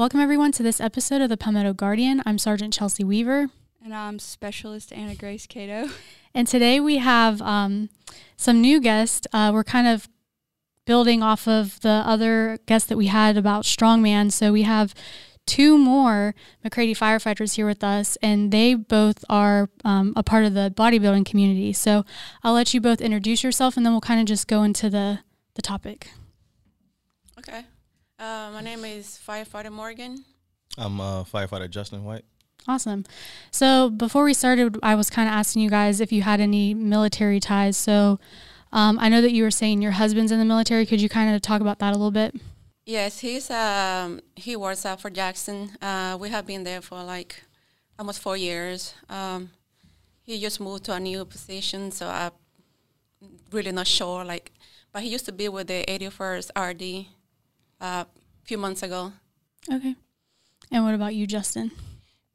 Welcome, 0.00 0.20
everyone, 0.20 0.50
to 0.52 0.62
this 0.62 0.80
episode 0.80 1.20
of 1.20 1.28
the 1.28 1.36
Palmetto 1.36 1.74
Guardian. 1.74 2.22
I'm 2.24 2.38
Sergeant 2.38 2.72
Chelsea 2.72 3.04
Weaver. 3.04 3.50
And 3.84 3.94
I'm 3.94 4.18
Specialist 4.18 4.94
Anna 4.94 5.14
Grace 5.14 5.46
Cato. 5.46 5.90
And 6.34 6.48
today 6.48 6.80
we 6.80 6.96
have 6.96 7.42
um, 7.42 7.90
some 8.34 8.62
new 8.62 8.80
guests. 8.80 9.26
Uh, 9.30 9.50
we're 9.52 9.62
kind 9.62 9.86
of 9.86 10.08
building 10.86 11.22
off 11.22 11.46
of 11.46 11.78
the 11.80 12.02
other 12.06 12.60
guests 12.64 12.88
that 12.88 12.96
we 12.96 13.08
had 13.08 13.36
about 13.36 13.64
strongman. 13.64 14.32
So 14.32 14.52
we 14.52 14.62
have 14.62 14.94
two 15.44 15.76
more 15.76 16.34
McCrady 16.64 16.96
firefighters 16.96 17.56
here 17.56 17.66
with 17.66 17.84
us, 17.84 18.16
and 18.22 18.50
they 18.50 18.72
both 18.72 19.22
are 19.28 19.68
um, 19.84 20.14
a 20.16 20.22
part 20.22 20.46
of 20.46 20.54
the 20.54 20.72
bodybuilding 20.74 21.26
community. 21.26 21.74
So 21.74 22.06
I'll 22.42 22.54
let 22.54 22.72
you 22.72 22.80
both 22.80 23.02
introduce 23.02 23.44
yourself, 23.44 23.76
and 23.76 23.84
then 23.84 23.92
we'll 23.92 24.00
kind 24.00 24.18
of 24.20 24.24
just 24.24 24.48
go 24.48 24.62
into 24.62 24.88
the 24.88 25.18
the 25.56 25.62
topic. 25.62 26.08
Okay. 27.38 27.64
Uh, 28.20 28.50
my 28.52 28.60
name 28.60 28.84
is 28.84 29.18
Firefighter 29.26 29.72
Morgan. 29.72 30.22
I'm 30.76 31.00
uh, 31.00 31.24
firefighter 31.24 31.70
Justin 31.70 32.04
White. 32.04 32.26
Awesome. 32.68 33.06
So 33.50 33.88
before 33.88 34.24
we 34.24 34.34
started, 34.34 34.76
I 34.82 34.94
was 34.94 35.08
kind 35.08 35.26
of 35.26 35.32
asking 35.32 35.62
you 35.62 35.70
guys 35.70 36.02
if 36.02 36.12
you 36.12 36.20
had 36.20 36.38
any 36.38 36.74
military 36.74 37.40
ties. 37.40 37.78
So 37.78 38.20
um, 38.72 38.98
I 38.98 39.08
know 39.08 39.22
that 39.22 39.32
you 39.32 39.42
were 39.42 39.50
saying 39.50 39.80
your 39.80 39.92
husband's 39.92 40.30
in 40.32 40.38
the 40.38 40.44
military. 40.44 40.84
Could 40.84 41.00
you 41.00 41.08
kind 41.08 41.34
of 41.34 41.40
talk 41.40 41.62
about 41.62 41.78
that 41.78 41.94
a 41.94 41.96
little 41.96 42.10
bit? 42.10 42.36
Yes, 42.84 43.20
he's 43.20 43.50
um, 43.50 44.20
he 44.36 44.54
works 44.54 44.84
out 44.84 45.00
for 45.00 45.08
Jackson. 45.08 45.70
Uh, 45.80 46.18
we 46.20 46.28
have 46.28 46.46
been 46.46 46.64
there 46.64 46.82
for 46.82 47.02
like 47.02 47.42
almost 47.98 48.20
four 48.20 48.36
years. 48.36 48.92
Um, 49.08 49.50
he 50.24 50.38
just 50.38 50.60
moved 50.60 50.84
to 50.84 50.92
a 50.92 51.00
new 51.00 51.24
position, 51.24 51.90
so 51.90 52.06
I'm 52.06 52.32
really 53.50 53.72
not 53.72 53.86
sure. 53.86 54.26
Like, 54.26 54.52
but 54.92 55.02
he 55.02 55.08
used 55.08 55.24
to 55.24 55.32
be 55.32 55.48
with 55.48 55.68
the 55.68 55.86
81st 55.88 56.50
RD 56.54 57.06
a 57.80 57.84
uh, 57.84 58.04
few 58.44 58.58
months 58.58 58.82
ago. 58.82 59.12
Okay. 59.72 59.94
And 60.70 60.84
what 60.84 60.94
about 60.94 61.14
you, 61.14 61.26
Justin? 61.26 61.70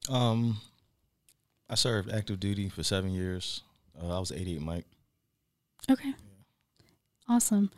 Um, 0.10 0.58
I 1.70 1.76
served 1.76 2.12
active 2.12 2.40
duty 2.40 2.70
for 2.70 2.84
seven 2.84 3.12
years. 3.12 3.62
Uh, 4.02 4.16
I 4.16 4.20
was 4.20 4.32
88 4.32 4.62
Mike. 4.62 4.86
Okay. 5.90 6.14
Awesome. 7.28 7.72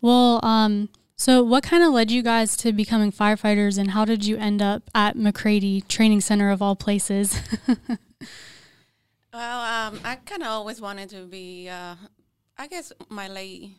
Well, 0.00 0.44
um, 0.44 0.88
so 1.16 1.42
what 1.42 1.62
kind 1.62 1.82
of 1.82 1.92
led 1.92 2.10
you 2.10 2.22
guys 2.22 2.56
to 2.58 2.72
becoming 2.72 3.12
firefighters 3.12 3.76
and 3.76 3.90
how 3.90 4.04
did 4.04 4.24
you 4.24 4.36
end 4.36 4.62
up 4.62 4.88
at 4.94 5.16
McCrady 5.16 5.86
Training 5.88 6.20
Center 6.20 6.50
of 6.50 6.62
all 6.62 6.76
places? 6.76 7.38
well, 9.32 9.88
um, 9.88 10.00
I 10.04 10.16
kind 10.24 10.42
of 10.42 10.48
always 10.48 10.80
wanted 10.80 11.10
to 11.10 11.26
be, 11.26 11.68
uh, 11.68 11.96
I 12.56 12.66
guess 12.68 12.92
my 13.08 13.28
late, 13.28 13.72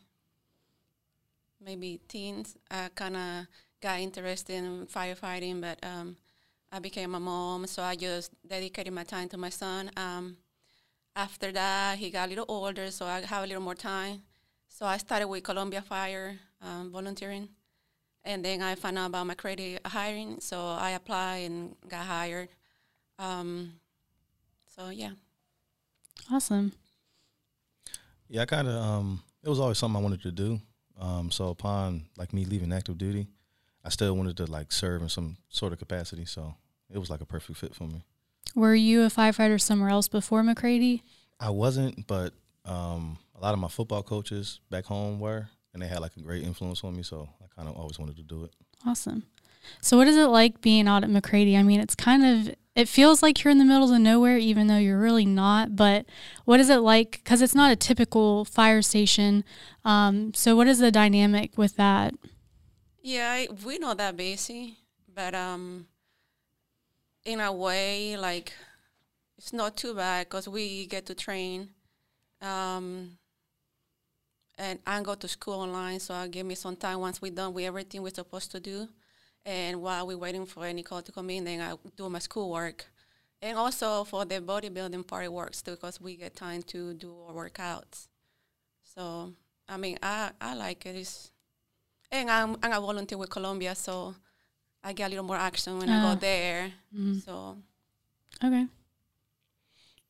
maybe 1.61 1.99
teens, 2.07 2.57
I 2.69 2.89
kind 2.95 3.15
of 3.15 3.47
got 3.81 3.99
interested 3.99 4.53
in 4.55 4.87
firefighting, 4.87 5.61
but 5.61 5.79
um, 5.83 6.17
I 6.71 6.79
became 6.79 7.15
a 7.15 7.19
mom, 7.19 7.67
so 7.67 7.83
I 7.83 7.95
just 7.95 8.31
dedicated 8.47 8.93
my 8.93 9.03
time 9.03 9.29
to 9.29 9.37
my 9.37 9.49
son. 9.49 9.91
Um, 9.97 10.37
after 11.15 11.51
that, 11.51 11.97
he 11.97 12.09
got 12.09 12.27
a 12.27 12.29
little 12.29 12.45
older, 12.47 12.91
so 12.91 13.05
I 13.05 13.21
have 13.21 13.43
a 13.43 13.47
little 13.47 13.63
more 13.63 13.75
time. 13.75 14.21
So 14.67 14.85
I 14.85 14.97
started 14.97 15.27
with 15.27 15.43
Columbia 15.43 15.81
Fire, 15.81 16.39
um, 16.61 16.91
volunteering, 16.91 17.49
and 18.23 18.45
then 18.45 18.61
I 18.61 18.75
found 18.75 18.97
out 18.97 19.07
about 19.07 19.27
McCrady 19.27 19.79
hiring, 19.85 20.39
so 20.39 20.59
I 20.59 20.91
applied 20.91 21.49
and 21.49 21.75
got 21.87 22.05
hired. 22.05 22.49
Um, 23.17 23.73
so 24.67 24.89
yeah. 24.89 25.11
Awesome. 26.31 26.71
Yeah, 28.27 28.43
I 28.43 28.45
kind 28.45 28.67
of. 28.67 28.75
Um, 28.75 29.23
it 29.43 29.49
was 29.49 29.59
always 29.59 29.77
something 29.77 29.99
I 29.99 30.03
wanted 30.03 30.21
to 30.21 30.31
do. 30.31 30.59
Um, 30.99 31.31
so 31.31 31.47
upon 31.47 32.07
like 32.17 32.33
me 32.33 32.45
leaving 32.45 32.73
active 32.73 32.97
duty, 32.97 33.27
I 33.83 33.89
still 33.89 34.15
wanted 34.15 34.37
to 34.37 34.45
like 34.45 34.71
serve 34.71 35.01
in 35.01 35.09
some 35.09 35.37
sort 35.49 35.73
of 35.73 35.79
capacity. 35.79 36.25
So 36.25 36.55
it 36.93 36.97
was 36.97 37.09
like 37.09 37.21
a 37.21 37.25
perfect 37.25 37.59
fit 37.59 37.73
for 37.73 37.85
me. 37.85 38.03
Were 38.55 38.75
you 38.75 39.03
a 39.03 39.07
firefighter 39.07 39.59
somewhere 39.61 39.89
else 39.89 40.07
before 40.07 40.43
McCrady? 40.43 41.01
I 41.39 41.51
wasn't, 41.51 42.05
but 42.07 42.33
um, 42.65 43.17
a 43.35 43.41
lot 43.41 43.53
of 43.53 43.59
my 43.59 43.67
football 43.67 44.03
coaches 44.03 44.59
back 44.69 44.85
home 44.85 45.19
were, 45.19 45.47
and 45.73 45.81
they 45.81 45.87
had 45.87 45.99
like 45.99 46.17
a 46.17 46.21
great 46.21 46.43
influence 46.43 46.83
on 46.83 46.95
me. 46.95 47.03
So 47.03 47.29
I 47.41 47.45
kind 47.55 47.69
of 47.69 47.75
always 47.75 47.97
wanted 47.97 48.17
to 48.17 48.23
do 48.23 48.43
it. 48.43 48.51
Awesome. 48.85 49.23
So 49.81 49.97
what 49.97 50.07
is 50.07 50.17
it 50.17 50.27
like 50.27 50.61
being 50.61 50.87
out 50.87 51.03
at 51.03 51.09
McCrady? 51.09 51.57
I 51.57 51.63
mean, 51.63 51.79
it's 51.79 51.95
kind 51.95 52.25
of 52.25 52.55
it 52.75 52.87
feels 52.87 53.21
like 53.21 53.43
you're 53.43 53.51
in 53.51 53.57
the 53.57 53.65
middle 53.65 53.93
of 53.93 53.99
nowhere, 53.99 54.37
even 54.37 54.67
though 54.67 54.77
you're 54.77 54.99
really 54.99 55.25
not. 55.25 55.75
But 55.75 56.05
what 56.45 56.59
is 56.59 56.69
it 56.69 56.77
like? 56.77 57.11
Because 57.11 57.41
it's 57.41 57.55
not 57.55 57.71
a 57.71 57.75
typical 57.75 58.45
fire 58.45 58.81
station. 58.81 59.43
Um, 59.83 60.33
so 60.33 60.55
what 60.55 60.67
is 60.67 60.79
the 60.79 60.91
dynamic 60.91 61.57
with 61.57 61.75
that? 61.77 62.13
Yeah, 63.01 63.45
we 63.65 63.79
know 63.79 63.93
that 63.93 64.15
busy, 64.17 64.77
but 65.13 65.33
um, 65.33 65.87
in 67.25 67.39
a 67.39 67.51
way, 67.51 68.17
like 68.17 68.53
it's 69.37 69.53
not 69.53 69.77
too 69.77 69.93
bad 69.93 70.27
because 70.27 70.47
we 70.47 70.85
get 70.85 71.05
to 71.07 71.15
train. 71.15 71.69
Um, 72.41 73.17
and 74.57 74.79
I 74.85 75.01
go 75.01 75.15
to 75.15 75.27
school 75.27 75.61
online, 75.61 75.99
so 75.99 76.13
I 76.13 76.27
give 76.27 76.45
me 76.45 76.55
some 76.55 76.75
time 76.75 76.99
once 76.99 77.21
we're 77.21 77.31
done 77.31 77.53
with 77.53 77.65
everything 77.65 78.01
we're 78.01 78.13
supposed 78.13 78.51
to 78.51 78.59
do. 78.59 78.89
And 79.45 79.81
while 79.81 80.05
we're 80.05 80.17
waiting 80.17 80.45
for 80.45 80.65
any 80.65 80.83
call 80.83 81.01
to 81.01 81.11
come 81.11 81.29
in, 81.29 81.45
then 81.45 81.61
I 81.61 81.75
do 81.95 82.09
my 82.09 82.19
schoolwork. 82.19 82.85
And 83.41 83.57
also 83.57 84.03
for 84.03 84.25
the 84.25 84.35
bodybuilding 84.41 85.07
part, 85.07 85.25
it 85.25 85.33
works 85.33 85.61
too 85.61 85.71
because 85.71 86.01
we 86.01 86.17
get 86.17 86.35
time 86.35 86.61
to 86.63 86.93
do 86.93 87.15
our 87.27 87.33
workouts. 87.33 88.07
So, 88.83 89.33
I 89.67 89.77
mean, 89.77 89.97
I, 90.03 90.31
I 90.41 90.55
like 90.55 90.85
it. 90.85 90.95
It's, 90.95 91.31
and 92.11 92.29
I'm, 92.29 92.57
I'm 92.61 92.73
a 92.73 92.81
volunteer 92.81 93.17
with 93.17 93.29
Columbia, 93.29 93.75
so 93.75 94.15
I 94.83 94.93
get 94.93 95.07
a 95.07 95.09
little 95.09 95.25
more 95.25 95.37
action 95.37 95.77
when 95.79 95.89
uh, 95.89 95.93
I 95.93 96.01
go 96.01 96.07
ah. 96.07 96.15
there. 96.15 96.73
Mm-hmm. 96.93 97.19
So, 97.19 97.57
okay. 98.43 98.67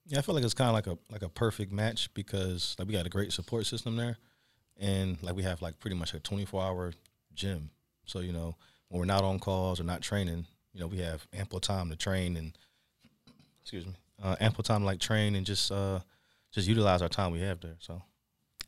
Yeah, 0.09 0.17
I 0.17 0.21
feel 0.23 0.33
like 0.33 0.43
it's 0.43 0.55
kind 0.55 0.69
of 0.69 0.73
like 0.73 0.87
a 0.87 0.97
like 1.11 1.21
a 1.21 1.29
perfect 1.29 1.71
match 1.71 2.11
because 2.15 2.75
like 2.79 2.87
we 2.87 2.95
got 2.95 3.05
a 3.05 3.09
great 3.09 3.31
support 3.31 3.67
system 3.67 3.95
there, 3.95 4.17
and 4.75 5.21
like 5.21 5.35
we 5.35 5.43
have 5.43 5.61
like 5.61 5.79
pretty 5.79 5.95
much 5.95 6.15
a 6.15 6.19
twenty 6.19 6.45
four 6.45 6.63
hour 6.63 6.93
gym. 7.35 7.69
So 8.05 8.19
you 8.19 8.33
know 8.33 8.55
when 8.89 8.99
we're 8.99 9.05
not 9.05 9.23
on 9.23 9.39
calls 9.39 9.79
or 9.79 9.83
not 9.83 10.01
training, 10.01 10.45
you 10.73 10.79
know 10.79 10.87
we 10.87 10.99
have 10.99 11.25
ample 11.33 11.59
time 11.59 11.89
to 11.89 11.95
train 11.95 12.37
and 12.37 12.57
excuse 13.61 13.85
me, 13.85 13.93
uh, 14.21 14.35
ample 14.39 14.63
time 14.63 14.81
to 14.81 14.85
like 14.85 14.99
train 14.99 15.35
and 15.35 15.45
just 15.45 15.71
uh, 15.71 15.99
just 16.51 16.67
utilize 16.67 17.01
our 17.01 17.09
time 17.09 17.31
we 17.31 17.41
have 17.41 17.61
there. 17.61 17.75
So. 17.79 18.01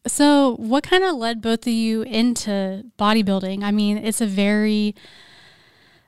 So, 0.08 0.56
what 0.56 0.84
kind 0.84 1.04
of 1.04 1.16
led 1.16 1.44
both 1.44 1.68
of 1.68 1.74
you 1.74 2.02
into 2.02 2.86
bodybuilding? 2.98 3.62
I 3.62 3.70
mean, 3.70 3.98
it's 4.00 4.20
a 4.20 4.26
very 4.26 4.96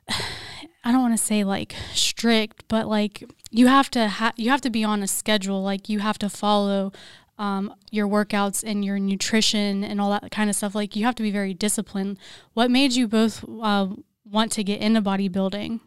I 0.86 0.92
don't 0.92 1.02
want 1.02 1.18
to 1.18 1.24
say 1.24 1.44
like 1.44 1.76
strict, 1.94 2.66
but 2.68 2.88
like 2.88 3.24
you 3.52 3.68
have 3.68 3.90
to 3.92 4.10
ha- 4.10 4.34
you 4.36 4.50
have 4.50 4.62
to 4.62 4.70
be 4.70 4.84
on 4.84 5.02
a 5.02 5.08
schedule. 5.08 5.64
Like 5.64 5.90
you 5.90 6.00
have 6.00 6.18
to 6.20 6.30
follow 6.30 6.92
um, 7.38 7.74
your 7.92 8.08
workouts 8.08 8.64
and 8.66 8.84
your 8.84 9.00
nutrition 9.00 9.84
and 9.84 10.00
all 10.00 10.12
that 10.12 10.32
kind 10.32 10.50
of 10.50 10.56
stuff. 10.56 10.76
Like 10.76 10.96
you 10.96 11.06
have 11.06 11.16
to 11.16 11.24
be 11.24 11.32
very 11.32 11.54
disciplined. 11.54 12.18
What 12.54 12.72
made 12.72 12.94
you 12.94 13.08
both 13.08 13.44
uh, 13.62 13.88
want 14.30 14.52
to 14.54 14.64
get 14.64 14.82
into 14.82 15.02
bodybuilding? 15.02 15.80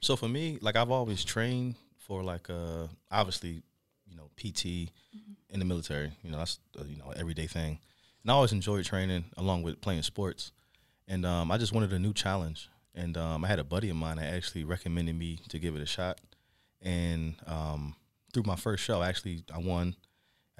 So 0.00 0.16
for 0.16 0.28
me, 0.28 0.58
like 0.60 0.76
I've 0.76 0.90
always 0.90 1.24
trained 1.24 1.76
for 1.98 2.22
like 2.22 2.48
uh, 2.50 2.86
obviously 3.10 3.62
you 4.06 4.16
know 4.16 4.30
PT 4.36 4.64
mm-hmm. 4.64 5.32
in 5.50 5.58
the 5.58 5.64
military. 5.64 6.12
You 6.22 6.30
know 6.30 6.38
that's 6.38 6.58
uh, 6.78 6.84
you 6.84 6.96
know 6.96 7.12
everyday 7.16 7.46
thing, 7.46 7.78
and 8.22 8.30
I 8.30 8.34
always 8.34 8.52
enjoyed 8.52 8.84
training 8.84 9.24
along 9.36 9.62
with 9.62 9.80
playing 9.80 10.02
sports. 10.02 10.52
And 11.06 11.26
um, 11.26 11.50
I 11.50 11.58
just 11.58 11.72
wanted 11.72 11.92
a 11.92 11.98
new 11.98 12.12
challenge 12.12 12.70
and 12.94 13.16
um, 13.16 13.44
I 13.44 13.48
had 13.48 13.58
a 13.58 13.64
buddy 13.64 13.88
of 13.90 13.96
mine 13.96 14.16
that 14.16 14.32
actually 14.32 14.64
recommended 14.64 15.16
me 15.16 15.40
to 15.48 15.58
give 15.58 15.76
it 15.76 15.82
a 15.82 15.86
shot. 15.86 16.20
And 16.82 17.36
um, 17.46 17.94
through 18.32 18.44
my 18.44 18.56
first 18.56 18.82
show, 18.82 19.02
actually, 19.02 19.44
I 19.54 19.58
won. 19.58 19.94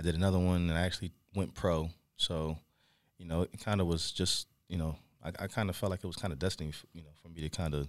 I 0.01 0.03
did 0.03 0.15
another 0.15 0.39
one, 0.39 0.71
and 0.71 0.73
I 0.73 0.81
actually 0.81 1.13
went 1.35 1.53
pro. 1.53 1.91
So, 2.17 2.57
you 3.19 3.27
know, 3.27 3.43
it 3.43 3.61
kind 3.63 3.83
of 3.83 3.87
was 3.87 4.11
just, 4.11 4.47
you 4.67 4.79
know, 4.79 4.97
I, 5.23 5.29
I 5.41 5.47
kind 5.47 5.69
of 5.69 5.77
felt 5.77 5.91
like 5.91 6.03
it 6.03 6.07
was 6.07 6.17
kind 6.17 6.33
of 6.33 6.39
destiny, 6.39 6.73
you 6.95 7.03
know, 7.03 7.11
for 7.23 7.29
me 7.29 7.43
to 7.43 7.51
kind 7.51 7.75
of 7.75 7.87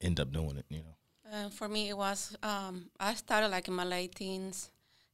end 0.00 0.20
up 0.20 0.30
doing 0.30 0.56
it, 0.56 0.66
you 0.68 0.84
know. 0.84 0.94
Uh, 1.32 1.48
for 1.48 1.66
me, 1.68 1.88
it 1.88 1.96
was 1.96 2.36
um, 2.44 2.90
I 3.00 3.14
started 3.14 3.48
like 3.48 3.66
in 3.66 3.74
my 3.74 3.82
late 3.82 4.14
teens, 4.14 4.70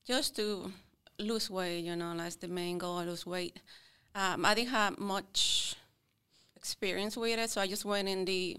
just 0.06 0.36
to 0.36 0.70
lose 1.18 1.48
weight. 1.48 1.80
You 1.80 1.96
know, 1.96 2.14
that's 2.14 2.36
the 2.36 2.48
main 2.48 2.76
goal: 2.76 3.02
lose 3.02 3.24
weight. 3.24 3.58
Um, 4.14 4.44
I 4.44 4.54
didn't 4.54 4.68
have 4.68 4.98
much 4.98 5.76
experience 6.54 7.16
with 7.16 7.38
it, 7.38 7.48
so 7.48 7.62
I 7.62 7.66
just 7.66 7.86
went 7.86 8.06
in 8.06 8.26
the 8.26 8.58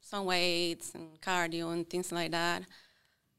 some 0.00 0.24
weights 0.24 0.96
and 0.96 1.20
cardio 1.20 1.72
and 1.72 1.88
things 1.88 2.10
like 2.10 2.32
that. 2.32 2.64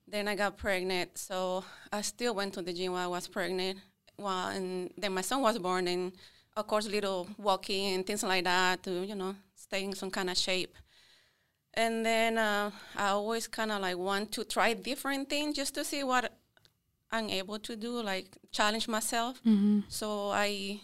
Then 0.10 0.28
I 0.28 0.36
got 0.36 0.58
pregnant, 0.58 1.18
so 1.18 1.64
I 1.92 2.02
still 2.02 2.34
went 2.34 2.54
to 2.56 2.62
the 2.62 2.74
gym 2.74 2.94
while 2.94 3.06
I 3.06 3.08
was 3.08 3.28
pregnant. 3.28 3.80
Well, 4.18 4.50
and 4.50 4.92
then 4.98 5.14
my 5.14 5.22
son 5.22 5.42
was 5.42 5.60
born, 5.60 5.88
and 5.88 6.12
of 6.58 6.66
course, 6.68 6.88
little 6.88 7.28
walking 7.38 7.94
and 7.94 8.06
things 8.06 8.24
like 8.24 8.44
that 8.44 8.84
to 8.84 9.06
you 9.06 9.16
know 9.16 9.36
stay 9.56 9.84
in 9.84 9.94
some 9.94 10.12
kind 10.12 10.30
of 10.30 10.38
shape. 10.38 10.76
And 11.76 12.06
then 12.06 12.38
uh, 12.38 12.72
I 12.96 13.10
always 13.10 13.48
kind 13.48 13.72
of 13.72 13.82
like 13.82 13.98
want 13.98 14.32
to 14.34 14.44
try 14.44 14.74
different 14.74 15.30
things 15.30 15.56
just 15.56 15.76
to 15.76 15.86
see 15.86 16.04
what 16.04 16.34
I'm 17.12 17.30
able 17.30 17.60
to 17.60 17.76
do, 17.76 18.02
like 18.02 18.36
challenge 18.52 18.88
myself. 18.88 19.40
Mm-hmm. 19.46 19.82
So 19.90 20.30
I 20.32 20.82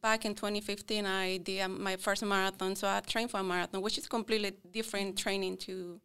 back 0.00 0.24
in 0.24 0.34
2015, 0.34 1.06
I 1.06 1.36
did 1.38 1.60
um, 1.60 1.82
my 1.82 1.96
first 1.96 2.24
marathon. 2.24 2.76
So 2.76 2.88
I 2.88 3.00
trained 3.00 3.30
for 3.30 3.40
a 3.40 3.44
marathon, 3.44 3.82
which 3.82 3.98
is 3.98 4.06
completely 4.06 4.52
different 4.70 5.18
training 5.18 5.56
to 5.58 6.00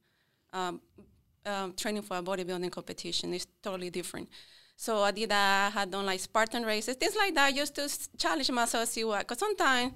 um, 0.51 0.81
um, 1.45 1.73
training 1.73 2.01
for 2.03 2.17
a 2.17 2.21
bodybuilding 2.21 2.71
competition. 2.71 3.33
It's 3.33 3.47
totally 3.61 3.89
different. 3.89 4.29
So 4.75 5.01
I 5.03 5.11
did 5.11 5.29
that. 5.29 5.67
I 5.67 5.79
had 5.79 5.91
done 5.91 6.05
like 6.05 6.19
Spartan 6.19 6.63
races, 6.63 6.95
things 6.95 7.15
like 7.15 7.35
that, 7.35 7.53
just 7.55 7.75
to 7.75 7.89
challenge 8.17 8.49
myself, 8.51 8.89
see 8.89 9.03
what. 9.03 9.19
Because 9.19 9.39
sometimes 9.39 9.93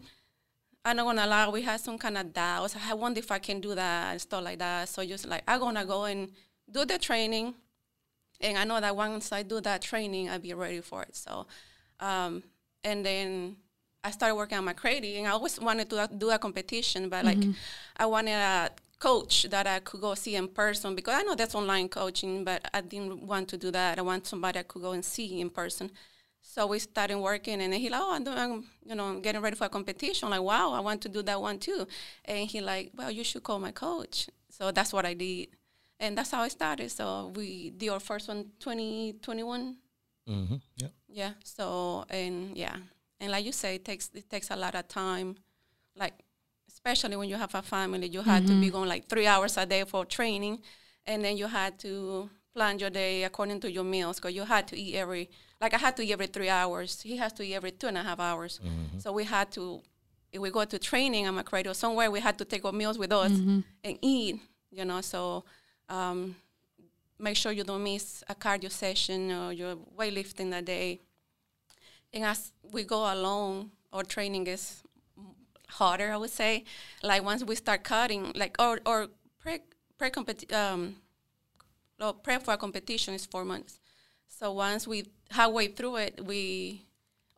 I'm 0.85 0.95
not 0.95 1.03
gonna 1.03 1.27
lie, 1.27 1.49
we 1.49 1.61
had 1.63 1.79
some 1.79 1.97
kind 1.97 2.17
of 2.17 2.31
doubts. 2.33 2.75
I 2.75 2.93
wonder 2.93 3.19
if 3.19 3.31
I 3.31 3.39
can 3.39 3.59
do 3.59 3.75
that 3.75 4.11
and 4.11 4.21
stuff 4.21 4.43
like 4.43 4.59
that. 4.59 4.87
So 4.89 5.05
just 5.05 5.27
like 5.27 5.43
I'm 5.47 5.59
gonna 5.59 5.85
go 5.85 6.05
and 6.05 6.31
do 6.71 6.85
the 6.85 6.97
training, 6.97 7.55
and 8.39 8.57
I 8.57 8.63
know 8.63 8.79
that 8.79 8.95
once 8.95 9.31
I 9.31 9.43
do 9.43 9.59
that 9.61 9.81
training, 9.81 10.29
I'll 10.29 10.39
be 10.39 10.53
ready 10.53 10.81
for 10.81 11.03
it. 11.03 11.15
So, 11.15 11.47
um, 11.99 12.43
and 12.83 13.05
then 13.05 13.57
I 14.03 14.11
started 14.11 14.35
working 14.35 14.57
on 14.57 14.63
my 14.63 14.73
creating, 14.73 15.17
and 15.17 15.27
I 15.27 15.31
always 15.31 15.59
wanted 15.59 15.89
to 15.89 16.09
do 16.17 16.29
a 16.29 16.37
competition, 16.37 17.09
but 17.09 17.25
like 17.25 17.39
I 17.97 18.05
wanted 18.05 18.33
a 18.33 18.69
coach 18.99 19.45
that 19.49 19.67
I 19.67 19.79
could 19.79 20.01
go 20.01 20.15
see 20.15 20.35
in 20.35 20.47
person 20.47 20.95
because 20.95 21.13
I 21.15 21.23
know 21.23 21.35
that's 21.35 21.55
online 21.55 21.89
coaching, 21.89 22.43
but 22.43 22.67
I 22.73 22.81
didn't 22.81 23.21
want 23.21 23.47
to 23.49 23.57
do 23.57 23.71
that. 23.71 23.99
I 23.99 24.01
want 24.01 24.25
somebody 24.25 24.59
I 24.59 24.63
could 24.63 24.81
go 24.81 24.91
and 24.91 25.05
see 25.05 25.39
in 25.39 25.49
person. 25.49 25.91
So 26.41 26.65
we 26.65 26.79
started 26.79 27.19
working, 27.19 27.61
and 27.61 27.73
he 27.73 27.89
like, 27.89 28.01
oh, 28.01 28.13
I'm, 28.13 28.23
doing, 28.23 28.37
I'm, 28.37 28.65
you 28.85 28.95
know, 28.95 29.05
I'm 29.05 29.21
getting 29.21 29.41
ready 29.41 29.55
for 29.55 29.65
a 29.65 29.69
competition. 29.69 30.29
like, 30.29 30.41
wow, 30.41 30.71
I 30.71 30.79
want 30.79 31.01
to 31.01 31.09
do 31.09 31.21
that 31.23 31.41
one 31.41 31.59
too. 31.59 31.85
And 32.25 32.49
he 32.49 32.61
like, 32.61 32.91
well, 32.95 33.11
you 33.11 33.23
should 33.23 33.43
call 33.43 33.59
my 33.59 33.71
coach. 33.71 34.29
So 34.49 34.71
that's 34.71 34.93
what 34.93 35.05
I 35.05 35.13
did, 35.13 35.49
and 35.99 36.17
that's 36.17 36.31
how 36.31 36.41
I 36.41 36.47
started. 36.47 36.89
So 36.89 37.33
we 37.35 37.71
did 37.71 37.89
our 37.89 37.99
first 37.99 38.27
one 38.29 38.45
2021. 38.59 39.75
Mm-hmm. 40.27 40.55
Yep. 40.77 40.91
Yeah. 41.09 41.31
So 41.43 42.05
and 42.09 42.57
yeah, 42.57 42.77
and 43.19 43.31
like 43.31 43.45
you 43.45 43.51
say, 43.51 43.75
it 43.75 43.85
takes 43.85 44.09
it 44.13 44.29
takes 44.29 44.49
a 44.49 44.55
lot 44.55 44.73
of 44.73 44.87
time, 44.87 45.35
like 45.95 46.13
especially 46.77 47.15
when 47.15 47.27
you 47.27 47.37
have 47.43 47.55
a 47.55 47.61
family, 47.61 48.07
you 48.07 48.21
had 48.21 48.45
to 48.45 48.53
be 48.53 48.67
mm-hmm. 48.67 48.75
going 48.75 48.89
like 48.89 49.09
three 49.09 49.25
hours 49.25 49.57
a 49.57 49.65
day 49.65 49.83
for 49.83 50.05
training, 50.05 50.61
and 51.07 51.23
then 51.23 51.35
you 51.35 51.47
had 51.47 51.79
to 51.79 52.29
plan 52.53 52.77
your 52.77 52.91
day 52.91 53.23
according 53.23 53.59
to 53.59 53.71
your 53.71 53.83
meals 53.83 54.17
because 54.17 54.35
you 54.35 54.43
had 54.43 54.67
to 54.67 54.75
eat 54.79 54.95
every 54.95 55.29
like 55.59 55.73
I 55.73 55.79
had 55.79 55.97
to 55.97 56.03
eat 56.03 56.13
every 56.13 56.27
three 56.27 56.49
hours. 56.49 57.01
He 57.01 57.17
has 57.17 57.33
to 57.33 57.43
eat 57.43 57.55
every 57.55 57.71
two 57.71 57.87
and 57.87 57.97
a 57.97 58.03
half 58.03 58.19
hours. 58.19 58.59
Mm-hmm. 58.63 58.99
So 58.99 59.11
we 59.11 59.23
had 59.23 59.51
to 59.57 59.81
if 60.31 60.39
we 60.39 60.49
go 60.51 60.65
to 60.65 60.77
training, 60.77 61.27
I'm 61.27 61.39
a 61.39 61.43
creator 61.43 61.73
somewhere, 61.73 62.11
we 62.11 62.19
had 62.19 62.37
to 62.37 62.45
take 62.45 62.63
our 62.63 62.71
meals 62.81 62.97
with 62.99 63.11
us 63.11 63.31
mm-hmm. 63.31 63.59
and 63.83 63.97
eat. 64.01 64.39
You 64.71 64.85
know, 64.85 65.01
so. 65.01 65.43
Um, 65.89 66.35
make 67.19 67.35
sure 67.35 67.51
you 67.51 67.63
don't 67.63 67.83
miss 67.83 68.23
a 68.29 68.35
cardio 68.35 68.71
session 68.71 69.31
or 69.31 69.51
your 69.51 69.75
weightlifting 69.97 70.51
that 70.51 70.65
day. 70.65 70.99
And 72.13 72.23
as 72.25 72.51
we 72.61 72.83
go 72.83 73.11
along, 73.11 73.71
our 73.91 74.03
training 74.03 74.45
is 74.47 74.83
harder, 75.69 76.11
I 76.11 76.17
would 76.17 76.29
say. 76.31 76.63
Like 77.03 77.23
once 77.23 77.43
we 77.43 77.55
start 77.55 77.83
cutting, 77.83 78.31
like 78.35 78.55
or 78.59 78.79
or 78.85 79.07
pre 79.39 79.59
pre 79.97 80.11
um, 80.53 80.95
well, 81.99 82.13
prep 82.13 82.43
for 82.43 82.53
a 82.53 82.57
competition 82.57 83.13
is 83.13 83.25
four 83.25 83.45
months. 83.45 83.79
So 84.27 84.51
once 84.53 84.87
we 84.87 85.05
halfway 85.31 85.67
through 85.67 85.97
it, 85.97 86.25
we 86.25 86.83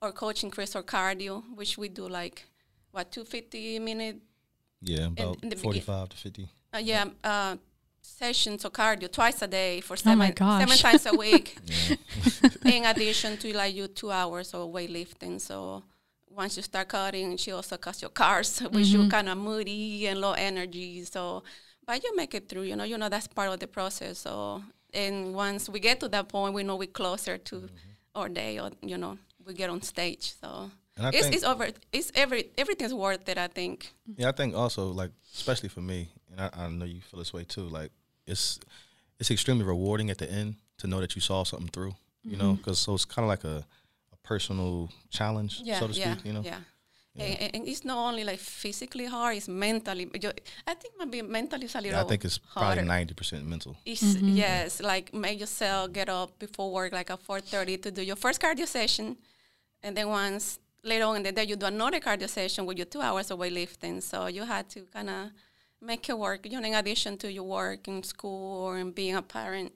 our 0.02 0.12
coach 0.12 0.44
increase 0.44 0.76
our 0.76 0.84
cardio, 0.84 1.44
which 1.56 1.78
we 1.78 1.90
do 1.90 2.08
like 2.08 2.46
what 2.92 3.12
two 3.12 3.24
fifty 3.26 3.80
minute 3.80 4.18
Yeah, 4.82 5.08
about 5.08 5.38
in 5.44 5.50
the 5.50 5.56
begin- 5.56 5.64
forty-five 5.64 6.10
to 6.10 6.18
fifty. 6.18 6.50
uh, 6.74 6.80
yeah, 6.80 7.06
uh, 7.24 7.56
sessions 8.02 8.66
of 8.66 8.74
cardio 8.74 9.12
twice 9.12 9.42
a 9.42 9.48
day 9.48 9.82
for 9.82 9.96
Oh 10.06 10.16
my 10.16 10.34
seven, 10.34 10.60
seven 10.68 10.78
times 10.78 11.06
a 11.06 11.16
week. 11.16 11.58
in 12.66 12.86
addition 12.86 13.38
to 13.38 13.56
like 13.56 13.76
you 13.76 13.88
two 13.88 14.12
hours 14.12 14.54
of 14.54 14.70
weightlifting. 14.72 15.40
So 15.40 15.84
once 16.30 16.56
you 16.58 16.64
start 16.64 16.88
cutting, 16.88 17.38
she 17.38 17.52
also 17.52 17.78
cuts 17.78 18.02
your 18.02 18.12
cars, 18.12 18.60
which 18.72 18.88
Mm-hmm. 18.88 19.02
you're 19.02 19.10
kind 19.10 19.30
of 19.30 19.38
moody 19.38 20.08
and 20.08 20.20
low 20.22 20.34
energy. 20.34 21.04
So, 21.06 21.44
but 21.86 22.04
you 22.04 22.16
make 22.16 22.34
it 22.36 22.48
through. 22.50 22.64
You 22.64 22.76
know, 22.76 22.84
you 22.86 22.98
know 22.98 23.10
that's 23.10 23.28
part 23.28 23.50
of 23.50 23.60
the 23.60 23.68
process. 23.68 24.20
So, 24.20 24.64
and 24.94 25.34
once 25.34 25.70
we 25.70 25.80
get 25.80 26.00
to 26.02 26.08
that 26.10 26.30
point, 26.30 26.54
we 26.54 26.64
know 26.64 26.76
we're 26.76 26.88
closer 26.88 27.38
to 27.38 27.56
Mm-hmm. 27.56 27.76
our 28.16 28.30
day, 28.30 28.60
or 28.60 28.72
you 28.82 28.98
know, 28.98 29.18
we 29.46 29.54
get 29.54 29.70
on 29.70 29.82
stage. 29.82 30.34
So. 30.42 30.72
It's, 31.02 31.22
think- 31.22 31.36
it's 31.36 31.46
over. 31.46 31.70
It's 31.94 32.12
every 32.14 32.50
everything's 32.58 32.94
worth 32.94 33.30
it. 33.30 33.38
I 33.38 33.48
think. 33.48 33.94
Yeah, 34.18 34.30
I 34.30 34.32
think 34.34 34.54
also 34.54 34.90
like 34.92 35.12
especially 35.34 35.70
for 35.70 35.80
me, 35.82 36.10
and 36.30 36.42
I, 36.42 36.50
I 36.66 36.70
know 36.70 36.84
you 36.86 37.00
feel 37.02 37.20
this 37.20 37.32
way 37.32 37.46
too. 37.46 37.62
Like 37.70 37.92
it's 38.28 38.60
it's 39.18 39.32
extremely 39.32 39.64
rewarding 39.64 40.10
at 40.10 40.18
the 40.18 40.30
end 40.30 40.56
to 40.80 40.88
know 40.88 41.00
that 41.00 41.16
you 41.16 41.22
saw 41.22 41.44
something 41.46 41.70
through. 41.70 41.94
You 42.26 42.36
know, 42.36 42.54
because 42.54 42.80
so 42.80 42.94
it's 42.96 43.06
kind 43.06 43.24
of 43.24 43.30
like 43.30 43.46
a 43.46 43.66
personal 44.24 44.90
challenge, 45.10 45.62
yeah, 45.64 45.80
so 45.80 45.88
to 45.88 45.94
yeah, 45.94 46.14
speak. 46.14 46.26
You 46.26 46.34
know, 46.34 46.42
yeah. 46.42 46.60
And, 47.18 47.56
and 47.56 47.68
it's 47.68 47.84
not 47.84 47.98
only 47.98 48.24
like 48.24 48.40
physically 48.40 49.06
hard; 49.06 49.36
it's 49.38 49.48
mentally. 49.48 50.10
I 50.66 50.74
think 50.74 50.94
maybe 50.98 51.22
mentally 51.22 51.66
it's 51.66 51.76
a 51.76 51.82
little. 51.82 51.98
Yeah, 51.98 52.06
I 52.06 52.08
think 52.08 52.24
it's 52.24 52.38
probably 52.38 52.84
ninety 52.84 53.14
percent 53.14 53.46
mental. 53.46 53.76
It's, 53.86 54.02
mm-hmm. 54.02 54.38
Yes, 54.38 54.80
like 54.80 55.14
make 55.14 55.40
yourself 55.40 55.92
get 55.92 56.08
up 56.08 56.40
before 56.40 56.72
work, 56.72 56.94
like 56.94 57.10
at 57.10 57.20
four 57.20 57.42
thirty, 57.42 57.78
to 57.78 57.92
do 57.92 58.02
your 58.02 58.16
first 58.16 58.40
cardio 58.40 58.66
session, 58.68 59.18
and 59.84 59.98
then 59.98 60.08
once 60.08 60.60
later 60.84 61.06
on 61.06 61.18
in 61.18 61.24
the 61.24 61.32
day 61.32 61.44
you 61.44 61.58
do 61.58 61.66
another 61.66 62.00
cardio 62.00 62.30
session 62.30 62.66
with 62.66 62.78
your 62.78 62.86
two 62.86 63.02
hours 63.02 63.32
of 63.32 63.40
weightlifting. 63.40 64.02
So 64.02 64.28
you 64.28 64.44
had 64.44 64.70
to 64.70 64.82
kind 64.94 65.10
of 65.10 65.32
make 65.82 66.08
it 66.08 66.18
work, 66.18 66.46
you 66.46 66.62
know, 66.62 66.68
in 66.68 66.74
addition 66.76 67.18
to 67.18 67.32
your 67.32 67.44
work 67.44 67.88
in 67.88 68.04
school 68.04 68.62
or 68.62 68.78
in 68.78 68.92
being 68.92 69.16
a 69.16 69.22
parent, 69.22 69.74